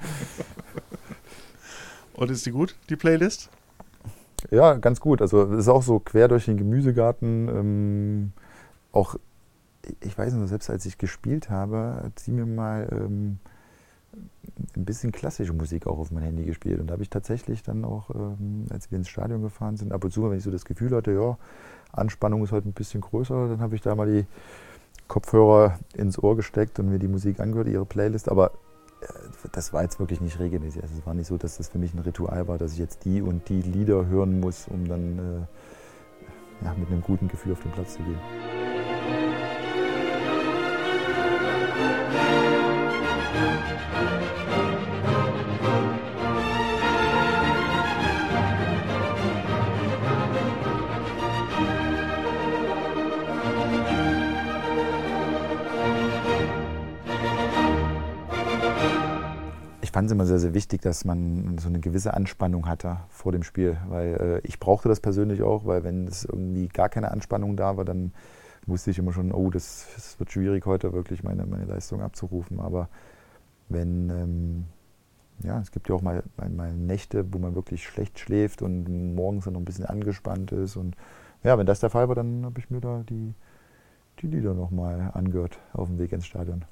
Und 2.14 2.30
ist 2.30 2.46
die 2.46 2.50
gut, 2.50 2.74
die 2.88 2.96
Playlist? 2.96 3.50
Ja, 4.50 4.74
ganz 4.74 5.00
gut. 5.00 5.20
Also 5.20 5.42
es 5.52 5.60
ist 5.60 5.68
auch 5.68 5.82
so 5.82 5.98
quer 5.98 6.28
durch 6.28 6.46
den 6.46 6.56
Gemüsegarten. 6.56 7.48
Ähm, 7.48 8.32
auch 8.92 9.16
ich 10.00 10.16
weiß 10.16 10.34
noch, 10.34 10.46
selbst 10.46 10.70
als 10.70 10.86
ich 10.86 10.98
gespielt 10.98 11.50
habe, 11.50 12.00
hat 12.04 12.18
sie 12.18 12.32
mir 12.32 12.46
mal 12.46 12.88
ähm, 12.92 13.38
ein 14.76 14.84
bisschen 14.84 15.12
klassische 15.12 15.52
Musik 15.52 15.86
auch 15.86 15.98
auf 15.98 16.10
mein 16.10 16.22
Handy 16.22 16.44
gespielt. 16.44 16.80
Und 16.80 16.88
da 16.88 16.92
habe 16.92 17.02
ich 17.02 17.10
tatsächlich 17.10 17.62
dann 17.62 17.84
auch, 17.84 18.10
ähm, 18.14 18.66
als 18.70 18.90
wir 18.90 18.98
ins 18.98 19.08
Stadion 19.08 19.42
gefahren 19.42 19.76
sind, 19.76 19.92
ab 19.92 20.04
und 20.04 20.12
zu, 20.12 20.28
wenn 20.28 20.38
ich 20.38 20.44
so 20.44 20.50
das 20.50 20.64
Gefühl 20.64 20.94
hatte, 20.94 21.12
ja, 21.12 21.36
Anspannung 21.92 22.42
ist 22.44 22.52
heute 22.52 22.68
ein 22.68 22.72
bisschen 22.72 23.00
größer, 23.00 23.48
dann 23.48 23.60
habe 23.60 23.74
ich 23.74 23.80
da 23.80 23.94
mal 23.94 24.10
die 24.10 24.26
Kopfhörer 25.06 25.78
ins 25.94 26.22
Ohr 26.22 26.36
gesteckt 26.36 26.78
und 26.78 26.90
mir 26.90 26.98
die 26.98 27.08
Musik 27.08 27.40
angehört, 27.40 27.68
ihre 27.68 27.86
Playlist. 27.86 28.28
Aber 28.28 28.52
äh, 29.00 29.06
das 29.52 29.72
war 29.72 29.82
jetzt 29.82 29.98
wirklich 29.98 30.20
nicht 30.20 30.38
regelmäßig. 30.38 30.82
Also 30.82 30.94
es 30.98 31.06
war 31.06 31.14
nicht 31.14 31.26
so, 31.26 31.36
dass 31.36 31.56
das 31.56 31.68
für 31.68 31.78
mich 31.78 31.94
ein 31.94 32.00
Ritual 32.00 32.48
war, 32.48 32.58
dass 32.58 32.72
ich 32.72 32.78
jetzt 32.78 33.04
die 33.04 33.22
und 33.22 33.48
die 33.48 33.62
Lieder 33.62 34.06
hören 34.06 34.40
muss, 34.40 34.68
um 34.68 34.86
dann 34.86 35.18
äh, 35.18 36.64
ja, 36.64 36.74
mit 36.74 36.88
einem 36.90 37.02
guten 37.02 37.28
Gefühl 37.28 37.52
auf 37.52 37.62
den 37.62 37.72
Platz 37.72 37.94
zu 37.94 38.02
gehen. 38.02 38.67
Es 60.08 60.12
immer 60.12 60.26
sehr, 60.26 60.38
sehr 60.38 60.54
wichtig, 60.54 60.82
dass 60.82 61.04
man 61.04 61.58
so 61.58 61.68
eine 61.68 61.80
gewisse 61.80 62.14
Anspannung 62.14 62.68
hatte 62.68 62.98
vor 63.08 63.32
dem 63.32 63.42
Spiel. 63.42 63.76
Weil 63.88 64.40
äh, 64.42 64.46
ich 64.46 64.58
brauchte 64.58 64.88
das 64.88 65.00
persönlich 65.00 65.42
auch, 65.42 65.64
weil 65.66 65.84
wenn 65.84 66.06
es 66.06 66.24
irgendwie 66.24 66.68
gar 66.68 66.88
keine 66.88 67.10
Anspannung 67.10 67.56
da 67.56 67.76
war, 67.76 67.84
dann 67.84 68.12
wusste 68.66 68.90
ich 68.90 68.98
immer 68.98 69.12
schon, 69.12 69.32
oh, 69.32 69.50
das, 69.50 69.86
das 69.94 70.18
wird 70.18 70.32
schwierig 70.32 70.66
heute 70.66 70.92
wirklich 70.92 71.22
meine, 71.22 71.46
meine 71.46 71.64
Leistung 71.64 72.02
abzurufen. 72.02 72.60
Aber 72.60 72.88
wenn, 73.68 74.10
ähm, 74.10 74.64
ja, 75.42 75.60
es 75.60 75.70
gibt 75.70 75.88
ja 75.88 75.94
auch 75.94 76.02
mal, 76.02 76.22
mal, 76.36 76.50
mal, 76.50 76.74
Nächte, 76.74 77.32
wo 77.32 77.38
man 77.38 77.54
wirklich 77.54 77.86
schlecht 77.86 78.18
schläft 78.18 78.62
und 78.62 79.14
morgens 79.14 79.44
dann 79.44 79.54
noch 79.54 79.60
ein 79.60 79.64
bisschen 79.64 79.86
angespannt 79.86 80.52
ist. 80.52 80.76
Und 80.76 80.96
ja, 81.42 81.56
wenn 81.56 81.66
das 81.66 81.80
der 81.80 81.90
Fall 81.90 82.08
war, 82.08 82.14
dann 82.14 82.44
habe 82.44 82.58
ich 82.58 82.70
mir 82.70 82.80
da 82.80 83.04
die, 83.08 83.34
die 84.20 84.26
Lieder 84.26 84.54
nochmal 84.54 85.10
angehört 85.14 85.58
auf 85.72 85.88
dem 85.88 85.98
Weg 85.98 86.12
ins 86.12 86.26
Stadion. 86.26 86.64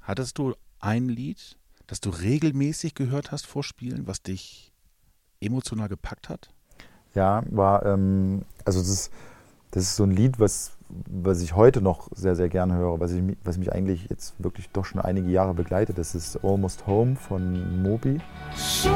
Hattest 0.00 0.38
du 0.38 0.54
ein 0.80 1.08
Lied, 1.08 1.56
das 1.86 2.00
du 2.00 2.10
regelmäßig 2.10 2.94
gehört 2.94 3.32
hast 3.32 3.46
vor 3.46 3.62
Spielen, 3.62 4.06
was 4.06 4.22
dich 4.22 4.72
emotional 5.40 5.88
gepackt 5.88 6.28
hat? 6.28 6.50
Ja, 7.14 7.42
war, 7.50 7.84
ähm, 7.84 8.42
also 8.64 8.80
das 8.80 8.88
ist, 8.88 9.12
das 9.72 9.82
ist 9.84 9.96
so 9.96 10.04
ein 10.04 10.10
Lied, 10.10 10.38
was, 10.38 10.72
was 10.88 11.42
ich 11.42 11.54
heute 11.54 11.80
noch 11.80 12.08
sehr, 12.14 12.36
sehr 12.36 12.48
gerne 12.48 12.74
höre, 12.74 13.00
was, 13.00 13.12
ich, 13.12 13.22
was 13.44 13.58
mich 13.58 13.72
eigentlich 13.72 14.08
jetzt 14.08 14.34
wirklich 14.38 14.68
doch 14.70 14.84
schon 14.84 15.00
einige 15.00 15.30
Jahre 15.30 15.54
begleitet. 15.54 15.98
Das 15.98 16.14
ist 16.14 16.42
Almost 16.44 16.86
Home 16.86 17.16
von 17.16 17.82
Moby. 17.82 18.20
So 18.54 18.90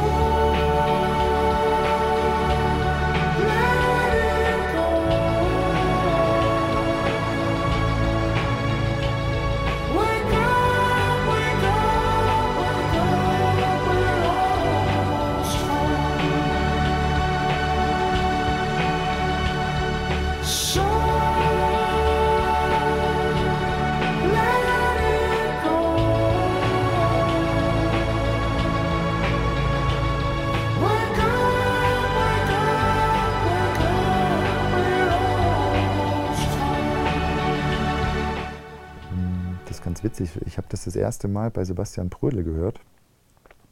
witzig. 40.06 40.30
Ich 40.46 40.56
habe 40.56 40.68
das 40.70 40.84
das 40.84 40.96
erste 40.96 41.28
Mal 41.28 41.50
bei 41.50 41.64
Sebastian 41.64 42.10
Prödle 42.10 42.44
gehört. 42.44 42.80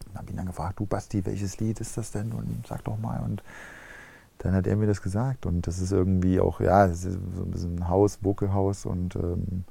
Und 0.09 0.19
habe 0.19 0.31
ihn 0.31 0.37
dann 0.37 0.47
gefragt, 0.47 0.81
du 0.81 0.87
Basti, 0.87 1.25
welches 1.25 1.59
Lied 1.61 1.81
ist 1.81 1.97
das 1.97 2.11
denn? 2.11 2.33
Und 2.33 2.67
sag 2.67 2.85
doch 2.85 2.99
mal. 2.99 3.23
Und 3.25 3.43
dann 4.39 4.53
hat 4.53 4.67
er 4.67 4.77
mir 4.77 4.87
das 4.87 5.01
gesagt. 5.01 5.47
Und 5.47 5.67
das 5.67 5.79
ist 5.79 5.93
irgendwie 5.93 6.41
auch, 6.41 6.61
ja, 6.61 6.93
so 6.93 7.09
ein 7.09 7.51
bisschen 7.51 7.89
Haus, 7.89 8.17
Vogelhaus. 8.17 8.85
Und 8.85 9.17
ähm, 9.17 9.65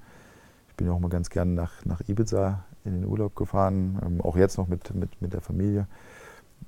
ich 0.69 0.75
bin 0.75 0.87
ja 0.87 0.93
auch 0.93 0.99
mal 0.99 1.09
ganz 1.09 1.29
gerne 1.29 1.51
nach, 1.51 1.85
nach 1.85 2.01
Ibiza 2.07 2.63
in 2.85 2.93
den 2.93 3.05
Urlaub 3.05 3.35
gefahren. 3.35 3.99
Ähm, 4.05 4.21
auch 4.21 4.37
jetzt 4.37 4.57
noch 4.57 4.67
mit, 4.67 4.93
mit, 4.95 5.21
mit 5.21 5.33
der 5.33 5.41
Familie. 5.41 5.87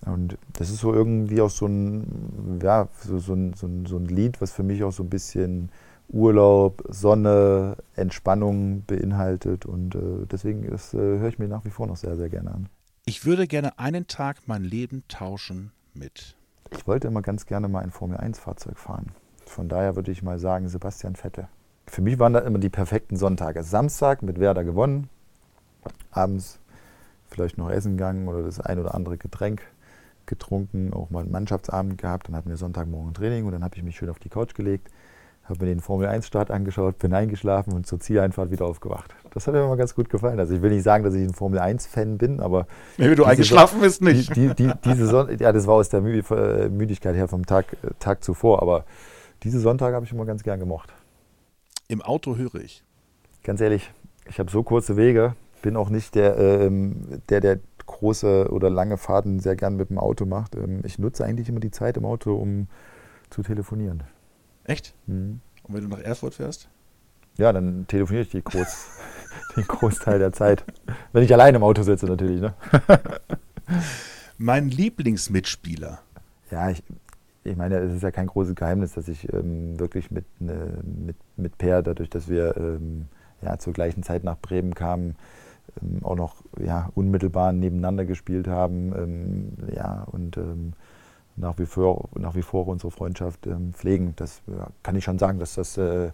Und 0.05 0.38
das 0.53 0.69
ist 0.69 0.79
so 0.79 0.93
irgendwie 0.93 1.39
auch 1.39 1.49
so 1.49 1.67
ein, 1.67 2.60
ja, 2.62 2.89
so, 2.99 3.17
so, 3.17 3.34
ein, 3.34 3.53
so, 3.53 3.65
ein, 3.65 3.86
so 3.86 3.97
ein 3.97 4.05
Lied, 4.05 4.41
was 4.41 4.51
für 4.51 4.63
mich 4.63 4.84
auch 4.84 4.91
so 4.91 5.03
ein 5.03 5.10
bisschen 5.10 5.69
Urlaub, 6.10 6.84
Sonne, 6.89 7.78
Entspannung 7.96 8.84
beinhaltet. 8.86 9.65
Und 9.65 9.96
äh, 9.96 10.26
deswegen 10.30 10.70
das, 10.70 10.94
äh, 10.94 10.98
höre 10.98 11.30
ich 11.30 11.39
mir 11.39 11.48
nach 11.48 11.65
wie 11.65 11.70
vor 11.70 11.88
noch 11.88 11.98
sehr, 11.98 12.15
sehr 12.15 12.30
gerne 12.30 12.52
an. 12.52 12.70
Ich 13.06 13.26
würde 13.26 13.48
gerne 13.48 13.78
einen 13.80 14.08
Tag 14.08 14.41
mein 14.48 14.63
Leben 14.63 15.04
tauschen 15.08 15.72
mit. 15.94 16.36
Ich 16.72 16.88
wollte 16.88 17.08
immer 17.08 17.22
ganz 17.22 17.46
gerne 17.46 17.68
mal 17.68 17.84
ein 17.84 17.91
Formel-1-Fahrzeug 17.91 18.78
fahren. 18.78 19.12
Von 19.46 19.70
daher 19.70 19.96
würde 19.96 20.12
ich 20.12 20.24
mal 20.24 20.39
sagen, 20.39 20.68
Sebastian 20.68 21.15
Vettel. 21.15 21.48
Für 21.88 22.02
mich 22.02 22.18
waren 22.18 22.34
das 22.34 22.46
immer 22.46 22.58
die 22.58 22.70
perfekten 22.70 23.15
Sonntage. 23.15 23.63
Samstag 23.63 24.24
mit 24.24 24.39
Werder 24.39 24.63
gewonnen, 24.63 25.08
abends 26.10 26.60
vielleicht 27.30 27.60
noch 27.60 27.70
essen 27.70 27.91
gegangen 27.91 28.28
oder 28.28 28.41
das 28.41 28.60
ein 28.60 28.80
oder 28.80 28.96
andere 28.96 29.18
Getränk 29.18 29.62
getrunken, 30.26 30.94
auch 30.94 31.12
mal 31.12 31.22
einen 31.22 31.32
Mannschaftsabend 31.32 32.00
gehabt. 32.00 32.28
Dann 32.28 32.36
hatten 32.36 32.50
wir 32.50 32.58
Sonntagmorgen 32.58 33.13
Training 33.13 33.46
und 33.46 33.52
dann 33.52 33.63
habe 33.63 33.76
ich 33.76 33.84
mich 33.84 33.96
schön 33.96 34.10
auf 34.10 34.18
die 34.18 34.30
Couch 34.30 34.56
gelegt 34.56 34.89
habe 35.45 35.63
mir 35.63 35.71
den 35.71 35.79
Formel-1-Start 35.79 36.49
angeschaut, 36.51 36.97
bin 36.97 37.13
eingeschlafen 37.13 37.73
und 37.73 37.86
zur 37.86 37.99
Zieleinfahrt 37.99 38.51
wieder 38.51 38.65
aufgewacht. 38.65 39.15
Das 39.31 39.45
hat 39.45 39.53
mir 39.53 39.63
immer 39.63 39.77
ganz 39.77 39.93
gut 39.93 40.10
gefallen. 40.10 40.39
Also 40.39 40.55
ich 40.55 40.62
will 40.62 40.71
nicht 40.71 40.84
sagen, 40.84 41.03
dass 41.03 41.13
ich 41.13 41.21
ein 41.21 41.34
Formel-1-Fan 41.34 42.17
bin, 42.17 42.39
aber... 42.39 42.67
Nee, 42.97 43.13
du 43.13 43.23
eingeschlafen 43.25 43.79
bist 43.81 44.01
nicht. 44.01 44.36
Die, 44.36 44.53
die, 44.55 44.71
diese 44.84 45.08
Son 45.08 45.29
ja, 45.39 45.51
das 45.51 45.67
war 45.67 45.75
aus 45.75 45.89
der 45.89 46.03
äh, 46.03 46.69
Müdigkeit 46.69 47.15
her 47.15 47.27
vom 47.27 47.45
Tag, 47.45 47.73
äh, 47.73 47.91
Tag 47.99 48.23
zuvor, 48.23 48.62
aber 48.62 48.86
diese 49.43 49.60
Sonntage 49.60 49.95
habe 49.95 50.05
ich 50.05 50.12
immer 50.12 50.25
ganz 50.25 50.43
gern 50.43 50.60
gemocht. 50.60 50.93
Im 51.88 52.01
Auto 52.01 52.36
höre 52.36 52.55
ich. 52.55 52.84
Ganz 53.43 53.62
ehrlich, 53.62 53.91
ich 54.27 54.39
habe 54.39 54.49
so 54.49 54.63
kurze 54.63 54.97
Wege, 54.97 55.36
bin 55.62 55.75
auch 55.75 55.89
nicht 55.89 56.15
der, 56.15 56.38
ähm, 56.38 57.21
der, 57.29 57.41
der 57.41 57.60
große 57.86 58.49
oder 58.51 58.71
lange 58.71 58.97
Fahrten 58.97 59.39
sehr 59.39 59.55
gern 59.55 59.75
mit 59.75 59.91
dem 59.91 59.99
Auto 59.99 60.25
macht. 60.25 60.55
Ähm, 60.55 60.81
ich 60.84 60.97
nutze 60.97 61.23
eigentlich 61.23 61.49
immer 61.49 61.60
die 61.60 61.71
Zeit 61.71 61.97
im 61.97 62.05
Auto, 62.05 62.36
um 62.36 62.67
zu 63.29 63.43
telefonieren. 63.43 64.03
Echt? 64.65 64.93
Mhm. 65.08 65.39
Und 65.63 65.75
wenn 65.75 65.84
du 65.84 65.89
nach 65.89 66.04
Erfurt 66.04 66.36
fährst? 66.36 66.69
Ja, 67.38 67.51
dann 67.51 67.86
telefoniere 67.88 68.23
ich 68.23 68.30
die 68.30 68.43
groß, 68.43 68.88
den 69.56 69.67
Großteil 69.67 70.19
der 70.19 70.32
Zeit. 70.32 70.63
Wenn 71.12 71.23
ich 71.23 71.34
allein 71.34 71.56
im 71.56 71.63
Auto 71.63 71.84
sitze, 71.84 72.06
natürlich. 72.06 72.41
Ne? 72.41 72.54
mein 74.38 74.69
Lieblingsmitspieler. 74.69 75.99
Ja, 76.51 76.69
ich, 76.69 76.84
ich 77.43 77.56
meine, 77.56 77.78
es 77.78 77.93
ist 77.93 78.04
ja 78.04 78.12
kein 78.12 78.28
großes 78.28 78.56
Geheimnis, 78.56 78.93
dass 78.93 79.08
ich 79.08 79.32
ähm, 79.34 79.80
wirklich 79.80 80.12
mit, 80.12 80.25
ne, 80.39 80.80
mit, 80.84 81.15
mit 81.36 81.58
Per, 81.58 81.82
dadurch, 81.82 82.10
dass 82.10 82.30
wir 82.30 82.56
ähm, 82.58 83.06
ja, 83.41 83.58
zur 83.58 83.73
gleichen 83.73 84.04
Zeit 84.04 84.23
nach 84.23 84.38
Bremen 84.38 84.73
kamen, 84.73 85.15
ähm, 85.82 86.04
auch 86.04 86.15
noch 86.15 86.36
ja, 86.60 86.89
unmittelbar 86.95 87.54
nebeneinander 87.54 88.06
gespielt 88.06 88.47
haben. 88.47 88.93
Ähm, 88.95 89.73
ja, 89.75 90.04
und 90.12 90.38
ähm, 90.38 90.73
nach 91.36 91.58
wie 91.58 91.65
vor, 91.65 92.10
nach 92.15 92.36
wie 92.36 92.41
vor 92.41 92.67
unsere 92.67 92.91
Freundschaft 92.91 93.48
ähm, 93.48 93.74
pflegen. 93.74 94.13
Das 94.15 94.41
ja, 94.48 94.67
kann 94.84 94.95
ich 94.95 95.04
schon 95.04 95.19
sagen, 95.19 95.39
dass 95.39 95.56
das, 95.56 95.78
äh, 95.78 96.12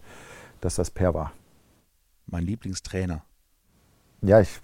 dass 0.62 0.76
das 0.76 0.90
Per 0.92 1.14
war. 1.14 1.32
Mein 2.28 2.44
Lieblingstrainer. 2.44 3.24
Ja, 4.22 4.40
ich 4.40 4.60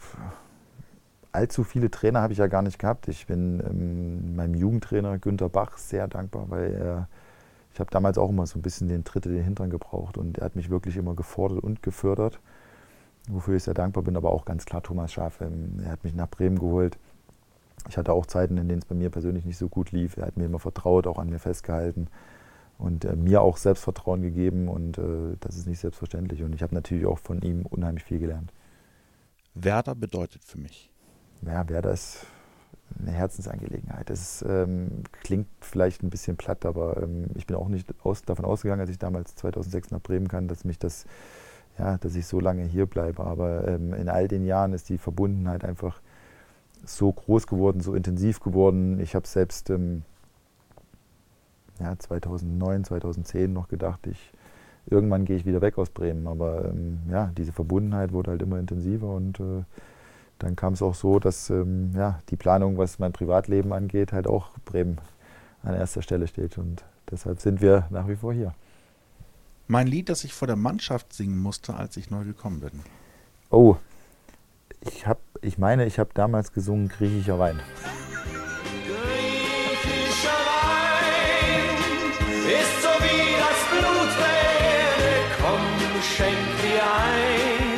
allzu 1.31 1.63
viele 1.63 1.91
Trainer 1.91 2.21
habe 2.21 2.33
ich 2.33 2.39
ja 2.39 2.47
gar 2.47 2.61
nicht 2.61 2.79
gehabt. 2.79 3.07
Ich 3.07 3.27
bin 3.27 3.59
ähm, 3.59 4.35
meinem 4.35 4.55
Jugendtrainer 4.55 5.19
Günter 5.19 5.49
Bach 5.49 5.77
sehr 5.77 6.07
dankbar, 6.07 6.49
weil 6.49 6.73
er, 6.73 7.07
ich 7.73 7.79
habe 7.79 7.91
damals 7.91 8.17
auch 8.17 8.29
immer 8.29 8.45
so 8.47 8.57
ein 8.57 8.63
bisschen 8.63 8.87
den 8.87 9.03
Tritt 9.03 9.25
in 9.25 9.33
den 9.33 9.43
Hintern 9.43 9.69
gebraucht 9.69 10.17
und 10.17 10.39
er 10.39 10.45
hat 10.45 10.55
mich 10.55 10.69
wirklich 10.69 10.97
immer 10.97 11.15
gefordert 11.15 11.59
und 11.63 11.83
gefördert, 11.83 12.39
wofür 13.29 13.55
ich 13.55 13.63
sehr 13.63 13.75
dankbar 13.75 14.03
bin, 14.03 14.17
aber 14.17 14.31
auch 14.31 14.45
ganz 14.45 14.65
klar 14.65 14.81
Thomas 14.81 15.13
Schaaf. 15.13 15.41
Ähm, 15.41 15.79
er 15.83 15.91
hat 15.91 16.03
mich 16.03 16.15
nach 16.15 16.29
Bremen 16.29 16.57
geholt 16.57 16.97
ich 17.89 17.97
hatte 17.97 18.13
auch 18.13 18.25
Zeiten, 18.25 18.57
in 18.57 18.67
denen 18.67 18.79
es 18.79 18.85
bei 18.85 18.95
mir 18.95 19.09
persönlich 19.09 19.45
nicht 19.45 19.57
so 19.57 19.69
gut 19.69 19.91
lief. 19.91 20.17
Er 20.17 20.27
hat 20.27 20.37
mir 20.37 20.45
immer 20.45 20.59
vertraut, 20.59 21.07
auch 21.07 21.19
an 21.19 21.29
mir 21.29 21.39
festgehalten 21.39 22.07
und 22.77 23.05
äh, 23.05 23.15
mir 23.15 23.41
auch 23.41 23.57
Selbstvertrauen 23.57 24.21
gegeben 24.21 24.67
und 24.67 24.97
äh, 24.97 25.35
das 25.39 25.57
ist 25.57 25.67
nicht 25.67 25.79
selbstverständlich. 25.79 26.43
Und 26.43 26.53
ich 26.53 26.63
habe 26.63 26.75
natürlich 26.75 27.05
auch 27.05 27.19
von 27.19 27.41
ihm 27.41 27.65
unheimlich 27.65 28.03
viel 28.03 28.19
gelernt. 28.19 28.51
Werder 29.53 29.95
bedeutet 29.95 30.43
für 30.43 30.59
mich? 30.59 30.91
Ja, 31.41 31.67
Werder 31.69 31.91
ist 31.91 32.25
eine 32.99 33.11
Herzensangelegenheit. 33.11 34.09
Das 34.09 34.43
ähm, 34.47 35.03
klingt 35.23 35.47
vielleicht 35.61 36.03
ein 36.03 36.09
bisschen 36.09 36.37
platt, 36.37 36.65
aber 36.65 37.01
ähm, 37.01 37.27
ich 37.35 37.45
bin 37.45 37.55
auch 37.55 37.67
nicht 37.67 37.93
aus, 38.03 38.23
davon 38.23 38.45
ausgegangen, 38.45 38.81
als 38.81 38.89
ich 38.89 38.99
damals 38.99 39.35
2006 39.35 39.91
nach 39.91 40.01
Bremen 40.01 40.27
kam, 40.27 40.47
dass 40.47 40.63
mich 40.63 40.79
das, 40.79 41.05
ja, 41.77 41.97
dass 41.97 42.15
ich 42.15 42.25
so 42.25 42.39
lange 42.39 42.63
hier 42.63 42.85
bleibe. 42.85 43.23
Aber 43.23 43.67
ähm, 43.67 43.93
in 43.93 44.09
all 44.09 44.27
den 44.27 44.45
Jahren 44.45 44.73
ist 44.73 44.89
die 44.89 44.97
Verbundenheit 44.97 45.63
einfach 45.63 46.01
so 46.85 47.11
groß 47.11 47.47
geworden, 47.47 47.81
so 47.81 47.93
intensiv 47.95 48.39
geworden. 48.39 48.99
Ich 48.99 49.15
habe 49.15 49.27
selbst 49.27 49.69
ähm, 49.69 50.03
ja, 51.79 51.97
2009, 51.97 52.85
2010 52.85 53.51
noch 53.53 53.67
gedacht, 53.67 54.07
ich, 54.07 54.31
irgendwann 54.85 55.25
gehe 55.25 55.35
ich 55.35 55.45
wieder 55.45 55.61
weg 55.61 55.77
aus 55.77 55.89
Bremen. 55.89 56.27
Aber 56.27 56.65
ähm, 56.65 56.99
ja, 57.09 57.31
diese 57.37 57.51
Verbundenheit 57.51 58.11
wurde 58.11 58.31
halt 58.31 58.41
immer 58.41 58.59
intensiver 58.59 59.13
und 59.13 59.39
äh, 59.39 59.63
dann 60.39 60.55
kam 60.55 60.73
es 60.73 60.81
auch 60.81 60.95
so, 60.95 61.19
dass 61.19 61.49
ähm, 61.49 61.91
ja, 61.95 62.19
die 62.29 62.35
Planung, 62.35 62.77
was 62.77 62.99
mein 62.99 63.11
Privatleben 63.11 63.73
angeht, 63.73 64.13
halt 64.13 64.27
auch 64.27 64.49
Bremen 64.65 64.97
an 65.63 65.73
erster 65.73 66.01
Stelle 66.01 66.27
steht. 66.27 66.57
Und 66.57 66.83
deshalb 67.09 67.41
sind 67.41 67.61
wir 67.61 67.87
nach 67.89 68.07
wie 68.07 68.15
vor 68.15 68.33
hier. 68.33 68.53
Mein 69.67 69.87
Lied, 69.87 70.09
das 70.09 70.23
ich 70.23 70.33
vor 70.33 70.47
der 70.47 70.55
Mannschaft 70.55 71.11
singen 71.11 71.39
musste, 71.39 71.75
als 71.75 71.97
ich 71.97 72.09
neu 72.09 72.23
gekommen 72.23 72.61
bin. 72.61 72.71
Oh, 73.49 73.77
ich, 74.87 75.07
hab, 75.07 75.19
ich 75.41 75.57
meine, 75.57 75.85
ich 75.85 75.99
habe 75.99 76.09
damals 76.13 76.51
gesungen 76.53 76.89
Griechischer 76.89 77.39
Wein. 77.39 77.59
Griechischer 78.85 80.29
Wein 80.29 81.77
ist 82.45 82.81
so 82.81 82.89
wie 83.03 83.35
das 83.37 83.59
Blut 83.71 84.11
der 84.19 84.39
Erde, 84.67 85.11
komm, 85.41 85.63
schenk 86.01 86.45
dir 86.61 86.83
ein. 86.83 87.77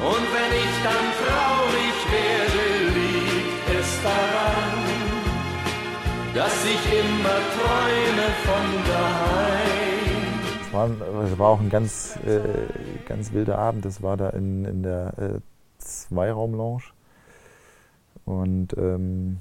Und 0.00 0.26
wenn 0.34 0.52
ich 0.62 0.74
dann 0.82 1.06
traurig 1.22 1.96
werde, 2.12 2.64
liegt 2.98 3.66
es 3.80 3.90
daran, 4.02 4.72
dass 6.34 6.56
ich 6.64 6.82
immer 7.00 7.38
träume 7.56 8.26
von 8.44 8.66
daheim. 8.88 9.64
Es 10.66 10.72
war, 10.72 11.38
war 11.38 11.48
auch 11.48 11.60
ein 11.60 11.70
ganz, 11.70 12.18
äh, 12.26 12.40
ganz 13.06 13.32
wilder 13.32 13.58
Abend. 13.58 13.84
Das 13.84 14.02
war 14.02 14.16
da 14.16 14.30
in, 14.30 14.64
in 14.64 14.82
der 14.82 15.14
äh, 15.18 15.40
Zweiraum-Lounge. 16.08 16.84
Und 18.24 18.76
ähm, 18.76 19.38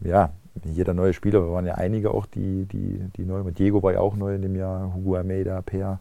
ja, 0.00 0.32
jeder 0.64 0.94
neue 0.94 1.12
Spieler, 1.12 1.42
wir 1.42 1.52
waren 1.52 1.66
ja 1.66 1.74
einige 1.74 2.12
auch, 2.12 2.26
die, 2.26 2.66
die, 2.66 3.00
die 3.16 3.24
neu 3.24 3.44
waren. 3.44 3.54
Diego 3.54 3.82
war 3.82 3.92
ja 3.92 4.00
auch 4.00 4.16
neu 4.16 4.34
in 4.34 4.42
dem 4.42 4.56
Jahr, 4.56 4.94
Hugo 4.94 5.16
Almeida, 5.16 5.60
Peer, 5.62 6.00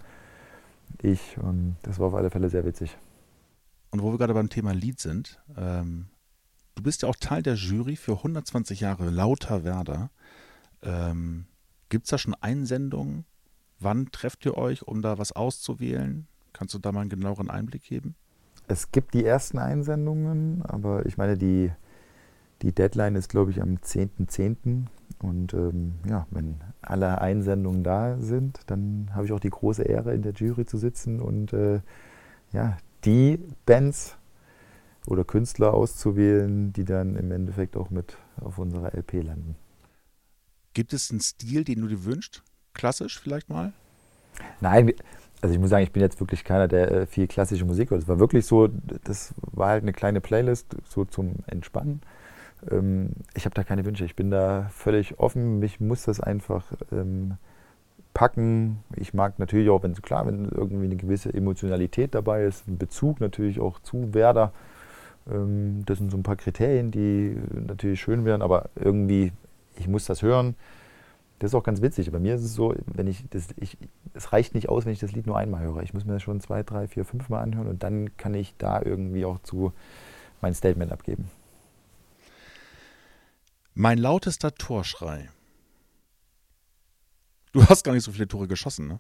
ich. 1.02 1.38
Und 1.38 1.76
das 1.84 2.00
war 2.00 2.08
auf 2.08 2.16
alle 2.16 2.30
Fälle 2.30 2.50
sehr 2.50 2.66
witzig. 2.66 2.96
Und 3.92 4.02
wo 4.02 4.12
wir 4.12 4.18
gerade 4.18 4.34
beim 4.34 4.50
Thema 4.50 4.74
Lied 4.74 5.00
sind, 5.00 5.40
ähm, 5.58 6.08
du 6.76 6.84
bist 6.84 7.04
ja 7.04 7.10
auch 7.10 7.16
Teil 7.16 7.44
der 7.44 7.56
Jury 7.56 7.96
für 7.96 8.14
120 8.14 8.80
Jahre 8.80 9.10
Lauter 9.10 9.64
Werder. 9.64 10.10
Ähm, 10.82 11.46
Gibt 11.90 12.06
es 12.06 12.10
da 12.10 12.18
schon 12.18 12.36
Einsendungen? 12.36 13.26
Wann 13.80 14.12
trefft 14.12 14.46
ihr 14.46 14.58
euch, 14.58 14.88
um 14.88 15.02
da 15.02 15.18
was 15.18 15.32
auszuwählen? 15.32 16.28
Kannst 16.54 16.74
du 16.74 16.80
da 16.80 16.92
mal 16.92 17.02
einen 17.02 17.10
genaueren 17.10 17.50
Einblick 17.50 17.84
geben? 17.84 18.16
Es 18.68 18.92
gibt 18.92 19.14
die 19.14 19.26
ersten 19.26 19.58
Einsendungen, 19.60 20.64
aber 20.64 21.06
ich 21.06 21.18
meine, 21.18 21.38
die, 21.38 21.72
die 22.62 22.72
Deadline 22.72 23.16
ist, 23.16 23.30
glaube 23.30 23.52
ich, 23.52 23.62
am 23.62 23.76
10.10. 23.76 24.28
.10. 24.28 24.86
Und 25.22 25.54
ähm, 25.54 25.96
ja, 26.08 26.28
wenn 26.32 26.56
alle 26.82 27.22
Einsendungen 27.22 27.84
da 27.84 28.18
sind, 28.18 28.60
dann 28.68 29.10
habe 29.14 29.26
ich 29.26 29.32
auch 29.32 29.40
die 29.40 29.50
große 29.50 29.84
Ehre, 29.84 30.14
in 30.14 30.22
der 30.22 30.34
Jury 30.34 30.66
zu 30.66 30.78
sitzen 30.78 31.20
und 31.20 31.54
äh, 31.54 31.82
ja, 32.52 32.78
die 33.06 33.40
Bands 33.66 34.18
oder 35.08 35.24
Künstler 35.24 35.74
auszuwählen, 35.74 36.74
die 36.74 36.86
dann 36.86 37.16
im 37.16 37.32
Endeffekt 37.32 37.76
auch 37.76 37.90
mit 37.90 38.18
auf 38.40 38.58
unserer 38.58 38.94
LP 38.94 39.24
landen. 39.24 39.56
Gibt 40.74 40.94
es 40.94 41.12
einen 41.12 41.20
Stil, 41.20 41.64
den 41.64 41.82
du 41.82 41.88
dir 41.88 42.04
wünschst? 42.04 42.44
Klassisch 42.74 43.20
vielleicht 43.20 43.50
mal? 43.50 43.74
Nein, 44.62 44.94
also 45.44 45.56
ich 45.56 45.60
muss 45.60 45.72
sagen, 45.72 45.84
ich 45.84 45.92
bin 45.92 46.02
jetzt 46.02 46.22
wirklich 46.22 46.46
keiner, 46.46 46.70
der 46.70 46.90
äh, 46.90 47.06
viel 47.06 47.28
klassische 47.28 47.66
Musik 47.66 47.92
hört. 47.92 48.04
Es 48.04 48.08
war 48.08 48.18
wirklich 48.18 48.46
so, 48.46 48.70
das 49.04 49.34
war 49.52 49.68
halt 49.68 49.84
eine 49.84 49.92
kleine 49.92 50.22
Playlist 50.22 50.78
so 50.88 51.04
zum 51.04 51.34
Entspannen. 51.48 52.00
Ähm, 52.72 53.10
ich 53.34 53.44
habe 53.44 53.54
da 53.54 53.66
keine 53.66 53.84
Wünsche. 53.84 54.06
Ich 54.06 54.16
bin 54.16 54.32
da 54.32 54.70
völlig 54.74 55.20
offen. 55.20 55.60
Mich 55.60 55.82
muss 55.82 56.04
das 56.04 56.22
einfach 56.22 56.64
ähm, 56.94 57.34
packen. 58.14 58.86
Ich 58.96 59.14
mag 59.14 59.38
natürlich 59.38 59.70
auch, 59.70 59.84
wenn 59.84 59.94
klar, 59.96 60.26
wenn 60.28 60.46
irgendwie 60.46 60.86
eine 60.86 60.96
gewisse 60.96 61.34
Emotionalität 61.34 62.16
dabei 62.16 62.46
ist, 62.46 62.66
ein 62.70 62.78
Bezug 62.78 63.20
natürlich 63.20 63.60
auch 63.60 63.80
zu 63.80 64.14
Werder. 64.14 64.54
Ähm, 65.30 65.84
das 65.86 65.98
sind 65.98 66.10
so 66.10 66.16
ein 66.16 66.24
paar 66.24 66.38
Kriterien, 66.38 66.90
die 66.90 67.36
natürlich 67.68 68.00
schön 68.00 68.24
wären, 68.24 68.42
aber 68.42 68.70
irgendwie, 68.76 69.34
ich 69.76 69.90
muss 69.90 70.06
das 70.06 70.22
hören. 70.22 70.56
Das 71.44 71.52
ist 71.52 71.56
auch 71.56 71.64
ganz 71.64 71.82
witzig. 71.82 72.10
Bei 72.10 72.20
mir 72.20 72.36
ist 72.36 72.44
es 72.44 72.54
so, 72.54 72.74
wenn 72.86 73.06
ich 73.06 73.26
das, 73.30 73.50
ich, 73.58 73.78
es 74.14 74.32
reicht 74.32 74.56
nicht 74.56 74.70
aus, 74.70 74.86
wenn 74.86 74.94
ich 74.94 75.00
das 75.00 75.12
Lied 75.12 75.28
nur 75.28 75.38
einmal 75.38 75.62
höre. 75.62 75.84
Ich 75.84 75.94
muss 75.94 76.06
mir 76.06 76.14
das 76.14 76.24
schon 76.24 76.40
zwei, 76.40 76.64
drei, 76.64 76.88
vier, 76.88 77.04
fünf 77.04 77.28
Mal 77.28 77.42
anhören 77.42 77.68
und 77.68 77.84
dann 77.84 78.16
kann 78.16 78.34
ich 78.34 78.56
da 78.58 78.82
irgendwie 78.82 79.26
auch 79.26 79.40
zu 79.40 79.74
mein 80.40 80.54
Statement 80.54 80.94
abgeben. 80.94 81.30
Mein 83.74 83.98
lautester 83.98 84.56
Torschrei. 84.56 85.30
Du 87.52 87.66
hast 87.66 87.84
gar 87.84 87.92
nicht 87.92 88.06
so 88.06 88.14
viele 88.14 88.30
Tore 88.30 88.48
geschossen, 88.48 88.88
ne? 88.88 89.00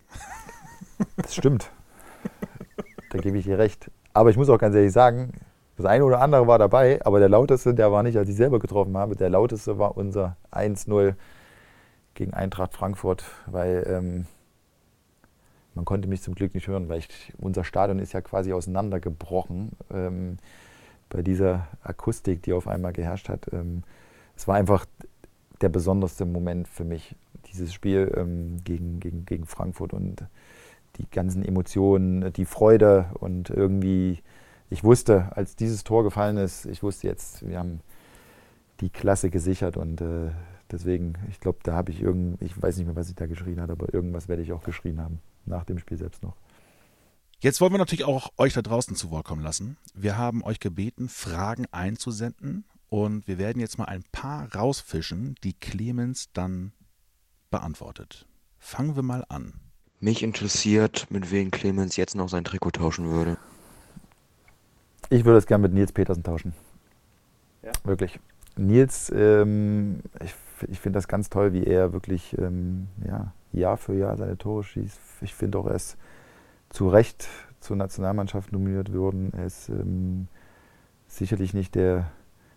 Das 1.16 1.34
stimmt. 1.36 1.72
da 3.12 3.20
gebe 3.20 3.38
ich 3.38 3.46
dir 3.46 3.58
recht. 3.58 3.90
Aber 4.12 4.32
ich 4.32 4.36
muss 4.36 4.50
auch 4.50 4.60
ganz 4.60 4.76
ehrlich 4.76 4.92
sagen, 4.92 5.32
das 5.78 5.86
eine 5.86 6.04
oder 6.04 6.20
andere 6.20 6.46
war 6.46 6.60
dabei, 6.60 7.00
aber 7.06 7.20
der 7.20 7.30
lauteste, 7.30 7.74
der 7.74 7.94
war 7.94 8.04
nicht, 8.04 8.18
als 8.18 8.28
ich 8.28 8.36
selber 8.36 8.60
getroffen 8.60 8.98
habe. 8.98 9.16
Der 9.16 9.30
lauteste 9.30 9.80
war 9.80 9.96
unser 9.96 10.36
1-0 10.52 11.16
gegen 12.14 12.34
Eintracht 12.34 12.74
Frankfurt, 12.74 13.24
weil 13.48 13.86
ähm, 13.88 14.26
man 15.76 15.86
konnte 15.86 16.08
mich 16.08 16.22
zum 16.22 16.36
Glück 16.36 16.54
nicht 16.54 16.68
hören, 16.68 16.90
weil 16.90 17.00
ich, 17.00 17.34
unser 17.38 17.64
Stadion 17.64 18.00
ist 18.00 18.14
ja 18.14 18.22
quasi 18.22 18.54
auseinandergebrochen 18.54 19.72
ähm, 19.92 20.38
bei 21.10 21.22
dieser 21.22 21.68
Akustik, 21.84 22.44
die 22.44 22.54
auf 22.54 22.68
einmal 22.68 22.94
geherrscht 22.94 23.30
hat. 23.30 23.52
Ähm, 23.52 23.84
es 24.36 24.48
war 24.48 24.56
einfach 24.56 24.86
der 25.62 25.70
besonderste 25.70 26.26
Moment 26.26 26.68
für 26.68 26.84
mich, 26.84 27.16
dieses 27.52 27.74
Spiel 27.74 28.14
ähm, 28.18 28.58
gegen, 28.64 29.00
gegen, 29.00 29.26
gegen 29.26 29.46
Frankfurt 29.46 29.94
und 29.94 30.26
die 30.98 31.10
ganzen 31.10 31.44
Emotionen, 31.44 32.32
die 32.34 32.46
Freude 32.46 33.10
und 33.20 33.50
irgendwie, 33.50 34.22
ich 34.70 34.84
wusste, 34.84 35.36
als 35.36 35.56
dieses 35.56 35.84
Tor 35.84 36.04
gefallen 36.04 36.38
ist, 36.38 36.66
ich 36.66 36.84
wusste 36.84 37.08
jetzt, 37.08 37.48
wir 37.48 37.58
haben 37.58 37.82
die 38.80 38.90
Klasse 38.90 39.30
gesichert 39.30 39.78
und 39.78 40.02
äh, 40.02 40.32
deswegen, 40.74 41.14
ich 41.30 41.40
glaube, 41.40 41.60
da 41.64 41.74
habe 41.74 41.92
ich 41.92 42.02
irgend, 42.02 42.42
ich 42.42 42.60
weiß 42.62 42.78
nicht 42.78 42.88
mehr, 42.88 42.96
was 42.96 43.08
ich 43.10 43.16
da 43.16 43.28
geschrien 43.28 43.62
habe, 43.62 43.74
aber 43.74 43.94
irgendwas 43.94 44.28
werde 44.28 44.42
ich 44.42 44.52
auch 44.52 44.64
geschrien 44.64 45.00
haben, 45.00 45.20
nach 45.46 45.64
dem 45.64 45.78
Spiel 45.78 45.98
selbst 45.98 46.24
noch. 46.24 46.36
Jetzt 47.40 47.62
wollen 47.62 47.74
wir 47.74 47.78
natürlich 47.78 48.06
auch 48.06 48.32
euch 48.38 48.54
da 48.54 48.62
draußen 48.62 48.96
zu 48.96 49.12
Wort 49.12 49.26
kommen 49.26 49.44
lassen. 49.44 49.78
Wir 49.94 50.18
haben 50.18 50.44
euch 50.44 50.60
gebeten, 50.60 51.10
Fragen 51.10 51.66
einzusenden 51.72 52.66
und 52.90 53.28
wir 53.28 53.38
werden 53.38 53.60
jetzt 53.60 53.78
mal 53.78 53.86
ein 53.86 54.04
paar 54.12 54.54
rausfischen, 54.54 55.36
die 55.44 55.54
Clemens 55.54 56.30
dann 56.34 56.74
beantwortet. 57.52 58.26
Fangen 58.60 58.96
wir 58.96 59.04
mal 59.04 59.26
an. 59.30 59.54
Mich 60.00 60.24
interessiert, 60.24 61.08
mit 61.10 61.32
wem 61.32 61.52
Clemens 61.52 61.96
jetzt 61.96 62.16
noch 62.16 62.30
sein 62.30 62.44
Trikot 62.44 62.72
tauschen 62.72 63.10
würde. 63.10 63.38
Ich 65.10 65.26
würde 65.26 65.38
es 65.38 65.46
gerne 65.46 65.64
mit 65.64 65.74
Nils 65.74 65.92
Petersen 65.92 66.24
tauschen. 66.24 66.54
Ja. 67.62 67.72
Wirklich. 67.84 68.20
Nils, 68.56 69.12
ähm, 69.16 70.00
ich, 70.24 70.34
ich 70.68 70.80
finde 70.80 70.98
das 70.98 71.08
ganz 71.08 71.30
toll, 71.30 71.54
wie 71.54 71.64
er 71.64 71.94
wirklich 71.94 72.38
ähm, 72.38 72.88
ja, 73.06 73.34
Jahr 73.52 73.78
für 73.78 73.94
Jahr 73.94 74.18
seine 74.18 74.38
Tore 74.38 74.64
schießt. 74.64 75.00
Ich 75.22 75.34
finde 75.34 75.58
auch, 75.58 75.68
er 75.68 75.76
ist 75.76 75.98
zu 76.70 76.90
Recht 76.90 77.28
zur 77.60 77.76
Nationalmannschaft 77.78 78.52
nominiert 78.52 78.94
worden. 78.94 79.32
Er 79.36 79.46
ist 79.46 79.70
ähm, 79.70 80.28
sicherlich 81.08 81.54
nicht 81.54 81.76
der 81.76 82.12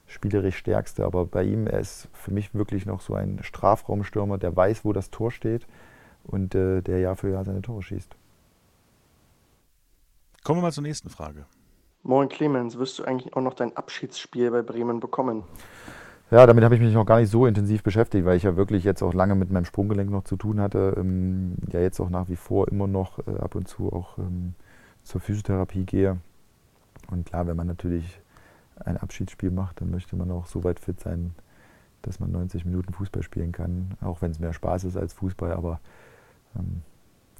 spielerisch 0.06 0.56
stärkste, 0.56 1.04
aber 1.04 1.26
bei 1.26 1.42
ihm, 1.42 1.66
er 1.66 1.80
ist 1.80 2.08
für 2.12 2.32
mich 2.32 2.54
wirklich 2.54 2.86
noch 2.86 3.00
so 3.00 3.14
ein 3.14 3.42
Strafraumstürmer, 3.42 4.38
der 4.38 4.54
weiß, 4.54 4.84
wo 4.84 4.92
das 4.92 5.10
Tor 5.10 5.30
steht 5.30 5.66
und 6.24 6.54
äh, 6.54 6.80
der 6.82 7.00
Jahr 7.00 7.16
für 7.16 7.30
Jahr 7.30 7.44
seine 7.44 7.62
Tore 7.62 7.82
schießt. 7.82 8.16
Kommen 10.44 10.58
wir 10.58 10.62
mal 10.62 10.72
zur 10.72 10.84
nächsten 10.84 11.10
Frage. 11.10 11.46
Moin 12.02 12.28
Clemens, 12.28 12.78
wirst 12.78 13.00
du 13.00 13.04
eigentlich 13.04 13.34
auch 13.34 13.40
noch 13.40 13.54
dein 13.54 13.76
Abschiedsspiel 13.76 14.52
bei 14.52 14.62
Bremen 14.62 15.00
bekommen? 15.00 15.42
Ja, 16.30 16.44
damit 16.44 16.64
habe 16.64 16.74
ich 16.74 16.80
mich 16.80 16.92
noch 16.92 17.06
gar 17.06 17.20
nicht 17.20 17.30
so 17.30 17.46
intensiv 17.46 17.84
beschäftigt, 17.84 18.24
weil 18.24 18.36
ich 18.36 18.42
ja 18.42 18.56
wirklich 18.56 18.82
jetzt 18.82 19.02
auch 19.02 19.14
lange 19.14 19.36
mit 19.36 19.52
meinem 19.52 19.64
Sprunggelenk 19.64 20.10
noch 20.10 20.24
zu 20.24 20.36
tun 20.36 20.60
hatte. 20.60 20.94
Ähm, 20.96 21.54
ja, 21.70 21.80
jetzt 21.80 22.00
auch 22.00 22.10
nach 22.10 22.28
wie 22.28 22.36
vor 22.36 22.66
immer 22.68 22.88
noch 22.88 23.20
äh, 23.28 23.38
ab 23.38 23.54
und 23.54 23.68
zu 23.68 23.92
auch 23.92 24.18
ähm, 24.18 24.54
zur 25.04 25.20
Physiotherapie 25.20 25.84
gehe. 25.84 26.18
Und 27.10 27.26
klar, 27.26 27.46
wenn 27.46 27.56
man 27.56 27.68
natürlich 27.68 28.20
ein 28.74 28.96
Abschiedsspiel 28.96 29.52
macht, 29.52 29.80
dann 29.80 29.90
möchte 29.90 30.16
man 30.16 30.32
auch 30.32 30.46
so 30.46 30.64
weit 30.64 30.80
fit 30.80 30.98
sein, 30.98 31.32
dass 32.02 32.18
man 32.18 32.32
90 32.32 32.64
Minuten 32.64 32.92
Fußball 32.92 33.22
spielen 33.22 33.52
kann, 33.52 33.92
auch 34.00 34.20
wenn 34.20 34.32
es 34.32 34.40
mehr 34.40 34.52
Spaß 34.52 34.82
ist 34.84 34.96
als 34.96 35.12
Fußball. 35.12 35.52
Aber 35.52 35.80
ähm, 36.58 36.82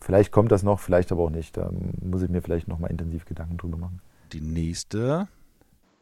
vielleicht 0.01 0.31
kommt 0.31 0.53
das 0.53 0.63
noch, 0.63 0.79
vielleicht 0.79 1.11
aber 1.11 1.25
auch 1.25 1.31
nicht. 1.31 1.57
Da 1.57 1.71
muss 2.01 2.23
ich 2.23 2.31
mir 2.31 2.41
vielleicht 2.41 2.69
noch 2.69 2.79
mal 2.79 2.87
intensiv 2.87 3.25
Gedanken 3.25 3.57
drüber 3.57 3.79
machen. 3.79 4.01
Die 4.33 4.41
nächste. 4.41 5.27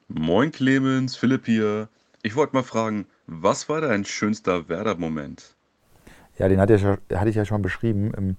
Moin 0.08 0.52
Clemens, 0.52 1.16
Philipp 1.16 1.46
hier. 1.46 1.88
Ich 2.24 2.36
wollte 2.36 2.56
mal 2.56 2.62
fragen, 2.62 3.06
was 3.26 3.68
war 3.68 3.82
dein 3.82 4.06
schönster 4.06 4.70
Werder-Moment? 4.70 5.54
Ja, 6.38 6.48
den 6.48 6.58
hatte 6.58 6.74
ich 7.28 7.34
ja, 7.36 7.44
schon 7.44 7.60
beschrieben. 7.60 8.38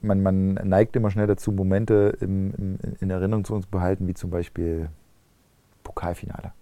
Man, 0.00 0.22
man 0.22 0.54
neigt 0.54 0.96
immer 0.96 1.10
schnell 1.10 1.26
dazu, 1.26 1.52
Momente 1.52 2.16
in 2.20 3.10
Erinnerung 3.10 3.44
zu 3.44 3.54
uns 3.54 3.66
behalten, 3.66 4.08
wie 4.08 4.14
zum 4.14 4.30
Beispiel 4.30 4.88
Pokalfinale. 5.84 6.54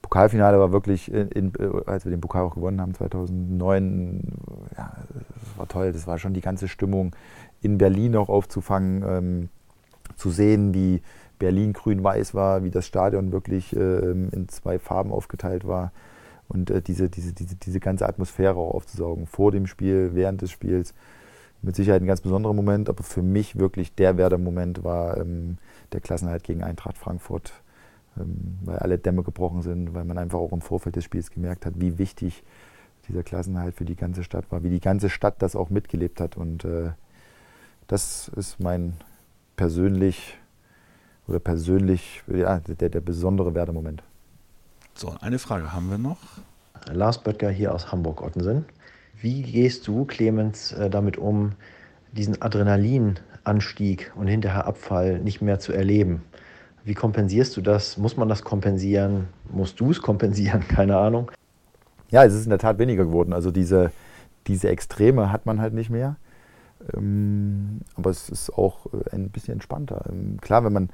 Pokalfinale 0.00 0.60
war 0.60 0.70
wirklich, 0.70 1.10
in, 1.10 1.28
in, 1.30 1.52
als 1.86 2.04
wir 2.04 2.10
den 2.10 2.20
Pokal 2.20 2.44
auch 2.44 2.54
gewonnen 2.54 2.80
haben 2.80 2.94
2009, 2.94 4.20
ja, 4.76 4.92
das 5.08 5.58
war 5.58 5.66
toll. 5.66 5.92
Das 5.92 6.06
war 6.06 6.18
schon 6.18 6.34
die 6.34 6.40
ganze 6.40 6.68
Stimmung 6.68 7.16
in 7.62 7.78
Berlin 7.78 8.14
auch 8.14 8.28
aufzufangen, 8.28 9.02
ähm, 9.02 9.48
zu 10.14 10.30
sehen, 10.30 10.72
wie 10.72 11.02
Berlin 11.38 11.72
grün-weiß 11.72 12.34
war, 12.34 12.64
wie 12.64 12.70
das 12.70 12.86
Stadion 12.86 13.32
wirklich 13.32 13.74
ähm, 13.74 14.30
in 14.32 14.48
zwei 14.48 14.78
Farben 14.78 15.12
aufgeteilt 15.12 15.66
war 15.66 15.92
und 16.48 16.70
äh, 16.70 16.82
diese, 16.82 17.08
diese, 17.08 17.32
diese, 17.32 17.56
diese 17.56 17.80
ganze 17.80 18.06
Atmosphäre 18.08 18.56
auch 18.56 18.74
aufzusaugen, 18.74 19.26
vor 19.26 19.52
dem 19.52 19.66
Spiel, 19.66 20.10
während 20.14 20.42
des 20.42 20.50
Spiels. 20.50 20.94
Mit 21.62 21.74
Sicherheit 21.74 22.02
ein 22.02 22.06
ganz 22.06 22.20
besonderer 22.20 22.52
Moment, 22.52 22.88
aber 22.88 23.02
für 23.02 23.22
mich 23.22 23.58
wirklich 23.58 23.94
der 23.94 24.16
Werder-Moment 24.16 24.84
war 24.84 25.16
ähm, 25.16 25.58
der 25.92 26.00
Klassenhalt 26.00 26.44
gegen 26.44 26.62
Eintracht 26.62 26.98
Frankfurt, 26.98 27.52
ähm, 28.18 28.58
weil 28.64 28.78
alle 28.78 28.98
Dämme 28.98 29.22
gebrochen 29.22 29.62
sind, 29.62 29.94
weil 29.94 30.04
man 30.04 30.18
einfach 30.18 30.38
auch 30.38 30.52
im 30.52 30.60
Vorfeld 30.60 30.96
des 30.96 31.04
Spiels 31.04 31.30
gemerkt 31.30 31.66
hat, 31.66 31.74
wie 31.76 31.98
wichtig 31.98 32.44
dieser 33.08 33.22
Klassenhalt 33.22 33.74
für 33.74 33.84
die 33.84 33.96
ganze 33.96 34.22
Stadt 34.22 34.50
war, 34.50 34.62
wie 34.62 34.70
die 34.70 34.80
ganze 34.80 35.08
Stadt 35.08 35.36
das 35.40 35.56
auch 35.56 35.70
mitgelebt 35.70 36.20
hat. 36.20 36.36
Und 36.36 36.64
äh, 36.64 36.90
das 37.86 38.28
ist 38.36 38.60
mein 38.60 38.94
persönlich 39.56 40.38
oder 41.28 41.38
persönlich 41.38 42.22
ja, 42.26 42.60
der, 42.60 42.88
der 42.88 43.00
besondere 43.00 43.54
Werder-Moment. 43.54 44.02
So, 44.94 45.14
eine 45.20 45.38
Frage 45.38 45.72
haben 45.72 45.90
wir 45.90 45.98
noch. 45.98 46.18
Lars 46.90 47.22
Böttger 47.22 47.50
hier 47.50 47.74
aus 47.74 47.90
Hamburg-Ottensen. 47.92 48.64
Wie 49.20 49.42
gehst 49.42 49.86
du, 49.88 50.04
Clemens, 50.04 50.72
äh, 50.72 50.88
damit 50.90 51.16
um, 51.16 51.52
diesen 52.12 52.40
Adrenalinanstieg 52.40 54.12
und 54.14 54.26
hinterher 54.26 54.66
Abfall 54.66 55.18
nicht 55.18 55.42
mehr 55.42 55.58
zu 55.58 55.72
erleben? 55.72 56.22
Wie 56.84 56.94
kompensierst 56.94 57.56
du 57.56 57.60
das? 57.60 57.96
Muss 57.96 58.16
man 58.16 58.28
das 58.28 58.42
kompensieren? 58.42 59.28
Musst 59.50 59.80
du 59.80 59.90
es 59.90 60.00
kompensieren? 60.00 60.60
Keine 60.68 60.96
Ahnung. 60.96 61.30
Ja, 62.10 62.24
es 62.24 62.34
ist 62.34 62.44
in 62.44 62.50
der 62.50 62.58
Tat 62.58 62.78
weniger 62.78 63.04
geworden. 63.04 63.32
Also 63.32 63.50
diese, 63.50 63.90
diese 64.46 64.68
Extreme 64.68 65.32
hat 65.32 65.44
man 65.46 65.60
halt 65.60 65.74
nicht 65.74 65.90
mehr. 65.90 66.16
Ähm, 66.94 67.80
aber 67.96 68.10
es 68.10 68.28
ist 68.28 68.50
auch 68.50 68.86
äh, 68.86 69.14
ein 69.14 69.30
bisschen 69.30 69.54
entspannter. 69.54 70.04
Ähm, 70.08 70.38
klar, 70.40 70.64
wenn 70.64 70.72
man 70.72 70.90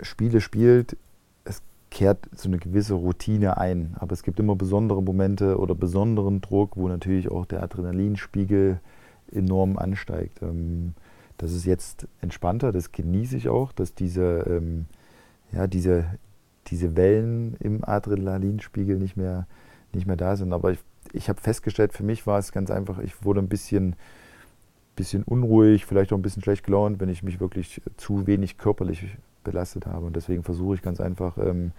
Spiele 0.00 0.40
spielt, 0.40 0.96
es 1.44 1.62
kehrt 1.90 2.28
so 2.32 2.48
eine 2.48 2.58
gewisse 2.58 2.94
Routine 2.94 3.58
ein. 3.58 3.94
Aber 3.98 4.12
es 4.12 4.22
gibt 4.22 4.40
immer 4.40 4.56
besondere 4.56 5.02
Momente 5.02 5.58
oder 5.58 5.74
besonderen 5.74 6.40
Druck, 6.40 6.76
wo 6.76 6.88
natürlich 6.88 7.30
auch 7.30 7.46
der 7.46 7.62
Adrenalinspiegel 7.62 8.80
enorm 9.32 9.78
ansteigt. 9.78 10.42
Ähm, 10.42 10.94
das 11.38 11.52
ist 11.52 11.66
jetzt 11.66 12.08
entspannter, 12.22 12.72
das 12.72 12.92
genieße 12.92 13.36
ich 13.36 13.50
auch, 13.50 13.72
dass 13.72 13.94
diese, 13.94 14.72
ja, 15.52 15.66
diese, 15.66 16.06
diese 16.68 16.96
Wellen 16.96 17.56
im 17.60 17.84
Adrenalinspiegel 17.84 18.96
nicht 18.96 19.18
mehr, 19.18 19.46
nicht 19.92 20.06
mehr 20.06 20.16
da 20.16 20.36
sind. 20.36 20.54
Aber 20.54 20.72
ich, 20.72 20.78
ich 21.12 21.28
habe 21.28 21.40
festgestellt, 21.40 21.92
für 21.92 22.04
mich 22.04 22.26
war 22.26 22.38
es 22.38 22.52
ganz 22.52 22.70
einfach, 22.70 23.00
ich 23.00 23.22
wurde 23.22 23.40
ein 23.40 23.48
bisschen 23.48 23.96
bisschen 24.96 25.22
unruhig, 25.22 25.84
vielleicht 25.84 26.12
auch 26.12 26.16
ein 26.16 26.22
bisschen 26.22 26.42
schlecht 26.42 26.64
gelaunt, 26.64 27.00
wenn 27.00 27.10
ich 27.10 27.22
mich 27.22 27.38
wirklich 27.38 27.80
zu 27.98 28.26
wenig 28.26 28.58
körperlich 28.58 29.16
belastet 29.46 29.86
habe. 29.86 30.06
Und 30.06 30.16
deswegen 30.16 30.42
versuche 30.42 30.74
ich 30.74 30.82
ganz 30.82 31.00
einfach, 31.00 31.38
ähm, 31.38 31.72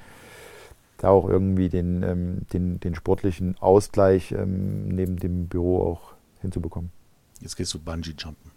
da 0.98 1.10
auch 1.10 1.30
irgendwie 1.30 1.70
den, 1.70 2.04
ähm, 2.04 2.42
den, 2.54 2.80
den 2.80 2.96
sportlichen 2.96 3.56
Ausgleich 3.60 4.32
ähm, 4.32 4.88
neben 4.90 5.18
dem 5.18 5.48
Büro 5.48 5.82
auch 5.84 6.14
hinzubekommen. 6.42 6.92
Jetzt 7.40 7.56
gehst 7.56 7.74
du 7.74 7.80
Bungee-Jumpen. 7.80 8.52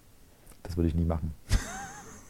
Das 0.62 0.76
würde 0.76 0.88
ich 0.88 0.94
nie 0.94 1.04
machen. 1.04 1.34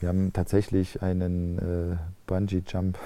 Wir 0.01 0.09
haben 0.09 0.33
tatsächlich 0.33 1.03
einen 1.03 1.59
äh, 1.59 1.97
Bungee-Jump 2.27 2.99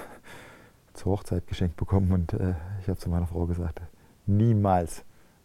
zur 0.93 1.11
Hochzeit 1.11 1.45
geschenkt 1.47 1.75
bekommen 1.75 2.11
und 2.11 2.33
äh, 2.33 2.53
ich 2.81 2.87
habe 2.87 2.97
zu 2.97 3.09
meiner 3.09 3.27
Frau 3.27 3.45
gesagt, 3.45 3.81
niemals. 4.25 5.03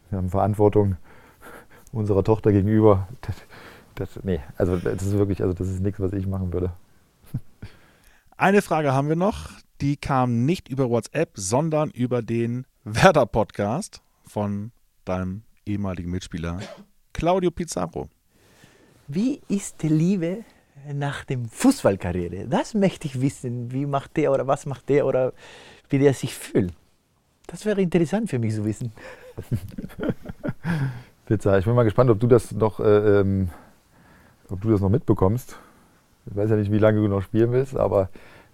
Wir 0.09 0.19
haben 0.19 0.31
Verantwortung 0.31 0.97
unserer 1.93 2.25
Tochter 2.25 2.53
gegenüber. 2.53 3.09
Das, 3.21 3.37
das, 3.95 4.25
nee, 4.25 4.41
also 4.57 4.77
das 4.77 5.03
ist 5.03 5.19
wirklich, 5.19 5.43
also 5.43 5.53
das 5.53 5.69
ist 5.69 5.81
nichts, 5.81 6.01
was 6.01 6.13
ich 6.13 6.27
machen 6.27 6.53
würde. 6.53 6.73
Eine 8.41 8.63
Frage 8.63 8.95
haben 8.95 9.11
wir 9.11 9.17
noch, 9.17 9.51
die 9.83 9.99
kam 9.99 10.47
nicht 10.47 10.71
über 10.71 10.89
WhatsApp, 10.89 11.33
sondern 11.35 11.91
über 11.91 12.23
den 12.23 12.67
Werder-Podcast 12.85 14.01
von 14.27 14.73
deinem 15.05 15.43
ehemaligen 15.67 16.11
Mitspieler 16.11 16.59
Claudio 17.13 17.51
Pizarro. 17.51 18.09
Wie 19.09 19.43
ist 19.49 19.83
die 19.83 19.89
Liebe 19.89 20.39
nach 20.91 21.27
dem 21.27 21.51
Fußballkarriere? 21.51 22.49
Das 22.49 22.73
möchte 22.73 23.09
ich 23.09 23.21
wissen. 23.21 23.73
Wie 23.73 23.85
macht 23.85 24.17
der 24.17 24.33
oder 24.33 24.47
was 24.47 24.65
macht 24.65 24.89
der 24.89 25.05
oder 25.05 25.35
wie 25.91 25.99
der 25.99 26.15
sich 26.15 26.35
fühlt. 26.35 26.73
Das 27.47 27.67
wäre 27.67 27.83
interessant 27.83 28.31
für 28.31 28.39
mich 28.39 28.55
zu 28.55 28.65
wissen. 28.65 28.91
Pizza, 31.27 31.59
ich 31.59 31.67
bin 31.67 31.75
mal 31.75 31.83
gespannt, 31.83 32.09
ob 32.09 32.19
du 32.19 32.27
das 32.27 32.53
noch 32.53 32.81
äh, 32.81 33.21
ähm, 33.21 33.51
ob 34.49 34.63
du 34.63 34.71
das 34.71 34.81
noch 34.81 34.89
mitbekommst. 34.89 35.59
Ich 36.27 36.37
weiß 36.37 36.51
ja 36.51 36.57
nicht, 36.57 36.71
wie 36.71 36.79
lange 36.79 37.01
du 37.01 37.09
noch 37.09 37.23
spielen 37.23 37.53
willst, 37.53 37.77
aber 37.77 38.09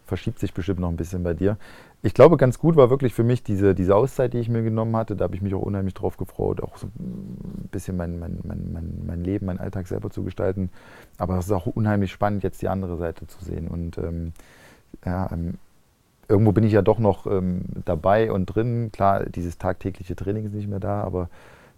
verschiebt 0.07 0.39
sich 0.39 0.55
bestimmt 0.55 0.81
noch 0.81 0.89
ein 0.89 0.97
bisschen 0.97 1.23
bei 1.23 1.35
dir. 1.35 1.57
Ich 2.03 2.15
glaube, 2.15 2.37
ganz 2.37 2.59
gut 2.59 2.77
war 2.77 2.91
wirklich 2.91 3.15
für 3.15 3.25
mich 3.25 3.43
diese, 3.43 3.75
diese 3.75 3.97
Auszeit, 3.97 4.33
die 4.33 4.39
ich 4.39 4.49
mir 4.49 4.63
genommen 4.63 4.95
hatte. 4.97 5.17
Da 5.17 5.25
habe 5.25 5.35
ich 5.35 5.43
mich 5.43 5.55
auch 5.55 5.63
unheimlich 5.63 5.95
drauf 5.95 6.17
gefreut, 6.17 6.63
auch 6.63 6.77
so 6.77 6.87
ein 6.87 7.69
bisschen 7.73 7.97
mein, 7.97 8.19
mein, 8.21 8.39
mein, 8.45 9.03
mein, 9.05 9.25
Leben, 9.25 9.47
meinen 9.47 9.59
Alltag 9.59 9.89
selber 9.89 10.11
zu 10.11 10.23
gestalten. 10.23 10.71
Aber 11.19 11.37
es 11.39 11.47
ist 11.47 11.53
auch 11.53 11.67
unheimlich 11.67 12.13
spannend, 12.13 12.45
jetzt 12.45 12.63
die 12.63 12.69
andere 12.69 12.97
Seite 12.97 13.27
zu 13.27 13.45
sehen. 13.45 13.67
Und 13.67 13.99
ähm, 13.99 14.33
ja, 15.05 15.29
ähm, 15.33 15.55
irgendwo 16.29 16.53
bin 16.53 16.63
ich 16.65 16.73
ja 16.73 16.83
doch 16.83 17.01
noch 17.01 17.27
ähm, 17.27 17.63
dabei 17.85 18.31
und 18.31 18.47
drin. 18.47 18.91
Klar, 18.93 19.27
dieses 19.27 19.59
tagtägliche 19.59 20.15
Training 20.15 20.47
ist 20.47 20.55
nicht 20.55 20.69
mehr 20.69 20.81
da, 20.81 21.03
aber 21.03 21.29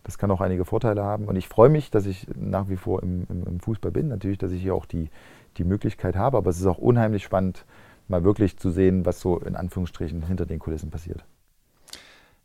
das 0.05 0.19
kann 0.19 0.31
auch 0.31 0.43
einige 0.43 0.67
Vorteile 0.67 1.03
haben. 1.03 1.25
Und 1.25 1.37
ich 1.37 1.49
freue 1.49 1.71
mich, 1.71 1.91
dass 1.91 2.05
ich 2.05 2.27
nach 2.35 2.69
wie 2.69 2.77
vor 2.77 3.03
im, 3.03 3.27
im, 3.31 3.47
im 3.47 3.61
Fußball 3.61 3.93
bin. 3.93 4.09
Natürlich, 4.09 4.39
dass 4.39 4.53
ich 4.53 4.61
hier 4.61 4.75
auch 4.75 4.85
die, 4.85 5.09
die 5.59 5.65
Möglichkeit 5.65 6.17
habe. 6.17 6.37
Aber 6.37 6.51
es 6.51 6.59
ist 6.59 6.67
auch 6.67 6.79
unheimlich 6.79 7.25
spannend, 7.25 7.65
mal 8.09 8.25
wirklich 8.25 8.57
zu 8.57 8.71
sehen, 8.71 9.05
was 9.05 9.21
so 9.21 9.39
in 9.39 9.57
Anführungsstrichen 9.57 10.23
hinter 10.23 10.47
den 10.47 10.59
Kulissen 10.59 10.91
passiert. 10.91 11.25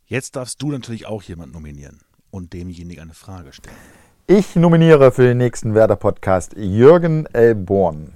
Jetzt 0.05 0.35
darfst 0.35 0.61
du 0.61 0.71
natürlich 0.71 1.05
auch 1.07 1.23
jemanden 1.23 1.53
nominieren 1.53 2.01
und 2.29 2.53
demjenigen 2.53 3.03
eine 3.03 3.13
Frage 3.13 3.53
stellen. 3.53 3.77
Ich 4.27 4.55
nominiere 4.55 5.11
für 5.11 5.23
den 5.23 5.37
nächsten 5.37 5.73
Werder-Podcast 5.73 6.55
Jürgen 6.57 7.25
L. 7.27 7.55
Born. 7.55 8.13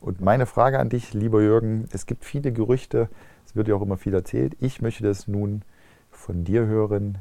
Und 0.00 0.20
meine 0.20 0.46
Frage 0.46 0.78
an 0.78 0.88
dich, 0.88 1.12
lieber 1.12 1.42
Jürgen, 1.42 1.88
es 1.92 2.06
gibt 2.06 2.24
viele 2.24 2.52
Gerüchte, 2.52 3.08
es 3.46 3.56
wird 3.56 3.68
ja 3.68 3.74
auch 3.74 3.82
immer 3.82 3.96
viel 3.96 4.14
erzählt. 4.14 4.56
Ich 4.60 4.80
möchte 4.80 5.02
das 5.02 5.26
nun 5.28 5.62
von 6.10 6.44
dir 6.44 6.66
hören. 6.66 7.18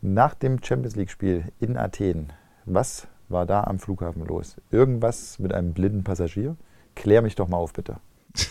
Nach 0.00 0.34
dem 0.34 0.62
Champions 0.62 0.96
League-Spiel 0.96 1.44
in 1.58 1.76
Athen, 1.76 2.32
was 2.64 3.08
war 3.28 3.46
da 3.46 3.64
am 3.64 3.78
Flughafen 3.78 4.24
los? 4.24 4.56
Irgendwas 4.70 5.38
mit 5.38 5.52
einem 5.52 5.72
blinden 5.72 6.04
Passagier? 6.04 6.56
Klär 6.94 7.22
mich 7.22 7.34
doch 7.34 7.48
mal 7.48 7.58
auf, 7.58 7.72
bitte. 7.72 7.98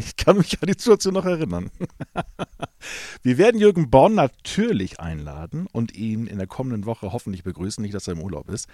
Ich 0.00 0.14
kann 0.14 0.36
mich 0.36 0.62
an 0.62 0.68
die 0.68 0.78
Situation 0.78 1.14
noch 1.14 1.24
erinnern. 1.24 1.72
Wir 3.22 3.36
werden 3.36 3.60
Jürgen 3.60 3.90
Born 3.90 4.14
natürlich 4.14 5.00
einladen 5.00 5.66
und 5.72 5.92
ihn 5.92 6.28
in 6.28 6.38
der 6.38 6.46
kommenden 6.46 6.86
Woche 6.86 7.12
hoffentlich 7.12 7.42
begrüßen, 7.42 7.82
nicht, 7.82 7.94
dass 7.94 8.06
er 8.06 8.12
im 8.12 8.22
Urlaub 8.22 8.48
ist. 8.48 8.68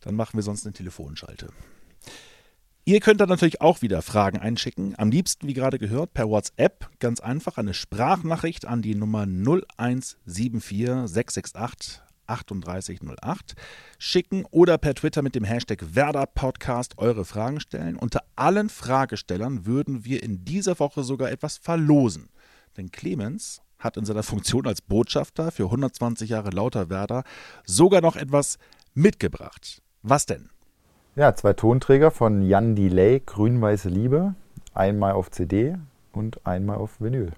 Dann 0.00 0.16
machen 0.16 0.36
wir 0.36 0.42
sonst 0.42 0.66
eine 0.66 0.74
Telefonschalte. 0.74 1.48
Ihr 2.84 3.00
könnt 3.00 3.22
dann 3.22 3.30
natürlich 3.30 3.62
auch 3.62 3.80
wieder 3.80 4.02
Fragen 4.02 4.38
einschicken. 4.38 4.94
Am 4.98 5.10
liebsten, 5.10 5.48
wie 5.48 5.54
gerade 5.54 5.78
gehört, 5.78 6.12
per 6.12 6.28
WhatsApp. 6.28 6.90
Ganz 6.98 7.20
einfach 7.20 7.56
eine 7.56 7.72
Sprachnachricht 7.72 8.66
an 8.66 8.82
die 8.82 8.94
Nummer 8.94 9.22
0174 9.22 11.10
668 11.10 12.02
3808 12.30 13.54
schicken 13.98 14.44
oder 14.50 14.78
per 14.78 14.94
Twitter 14.94 15.22
mit 15.22 15.34
dem 15.34 15.44
Hashtag 15.44 15.94
Werder 15.94 16.26
Podcast 16.26 16.98
eure 16.98 17.24
Fragen 17.24 17.60
stellen. 17.60 17.96
Unter 17.96 18.22
allen 18.36 18.68
Fragestellern 18.68 19.66
würden 19.66 20.04
wir 20.04 20.22
in 20.22 20.44
dieser 20.44 20.78
Woche 20.78 21.02
sogar 21.02 21.30
etwas 21.30 21.58
verlosen. 21.58 22.28
Denn 22.76 22.90
Clemens 22.90 23.62
hat 23.78 23.96
in 23.96 24.04
seiner 24.04 24.22
Funktion 24.22 24.66
als 24.66 24.80
Botschafter 24.80 25.50
für 25.50 25.64
120 25.64 26.30
Jahre 26.30 26.50
Lauter 26.50 26.90
Werder 26.90 27.24
sogar 27.64 28.00
noch 28.00 28.16
etwas 28.16 28.58
mitgebracht. 28.94 29.82
Was 30.02 30.26
denn? 30.26 30.50
Ja, 31.16 31.34
zwei 31.34 31.52
Tonträger 31.54 32.10
von 32.10 32.42
Jan 32.42 32.76
Delay, 32.76 33.20
Grün-Weiße 33.24 33.88
Liebe. 33.88 34.34
Einmal 34.74 35.12
auf 35.12 35.30
CD 35.30 35.76
und 36.12 36.46
einmal 36.46 36.76
auf 36.76 37.00
Vinyl. 37.00 37.32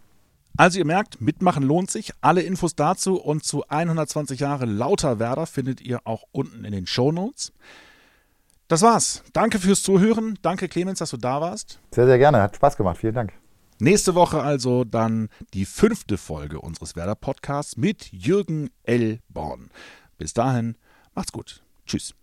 Also 0.56 0.78
ihr 0.78 0.84
merkt, 0.84 1.20
mitmachen 1.20 1.62
lohnt 1.62 1.90
sich. 1.90 2.12
Alle 2.20 2.42
Infos 2.42 2.74
dazu 2.74 3.20
und 3.20 3.44
zu 3.44 3.64
120 3.68 4.40
Jahre 4.40 4.66
lauter 4.66 5.18
Werder 5.18 5.46
findet 5.46 5.80
ihr 5.80 6.00
auch 6.06 6.24
unten 6.32 6.64
in 6.64 6.72
den 6.72 6.86
Shownotes. 6.86 7.53
Das 8.68 8.82
war's. 8.82 9.22
Danke 9.32 9.59
fürs 9.59 9.82
Zuhören. 9.82 10.38
Danke 10.42 10.68
Clemens, 10.68 10.98
dass 10.98 11.11
du 11.11 11.16
da 11.16 11.40
warst. 11.40 11.80
Sehr, 11.90 12.07
sehr 12.07 12.18
gerne. 12.18 12.42
Hat 12.42 12.57
Spaß 12.57 12.76
gemacht. 12.76 12.98
Vielen 12.98 13.14
Dank. 13.14 13.32
Nächste 13.78 14.14
Woche 14.14 14.42
also 14.42 14.84
dann 14.84 15.28
die 15.55 15.64
fünfte 15.64 16.16
Folge 16.16 16.61
unseres 16.61 16.94
Werder 16.94 17.16
Podcasts 17.16 17.76
mit 17.76 18.12
Jürgen 18.12 18.70
L. 18.84 19.18
Born. 19.28 19.70
Bis 20.18 20.34
dahin, 20.34 20.76
macht's 21.14 21.32
gut. 21.32 21.62
Tschüss. 21.84 22.14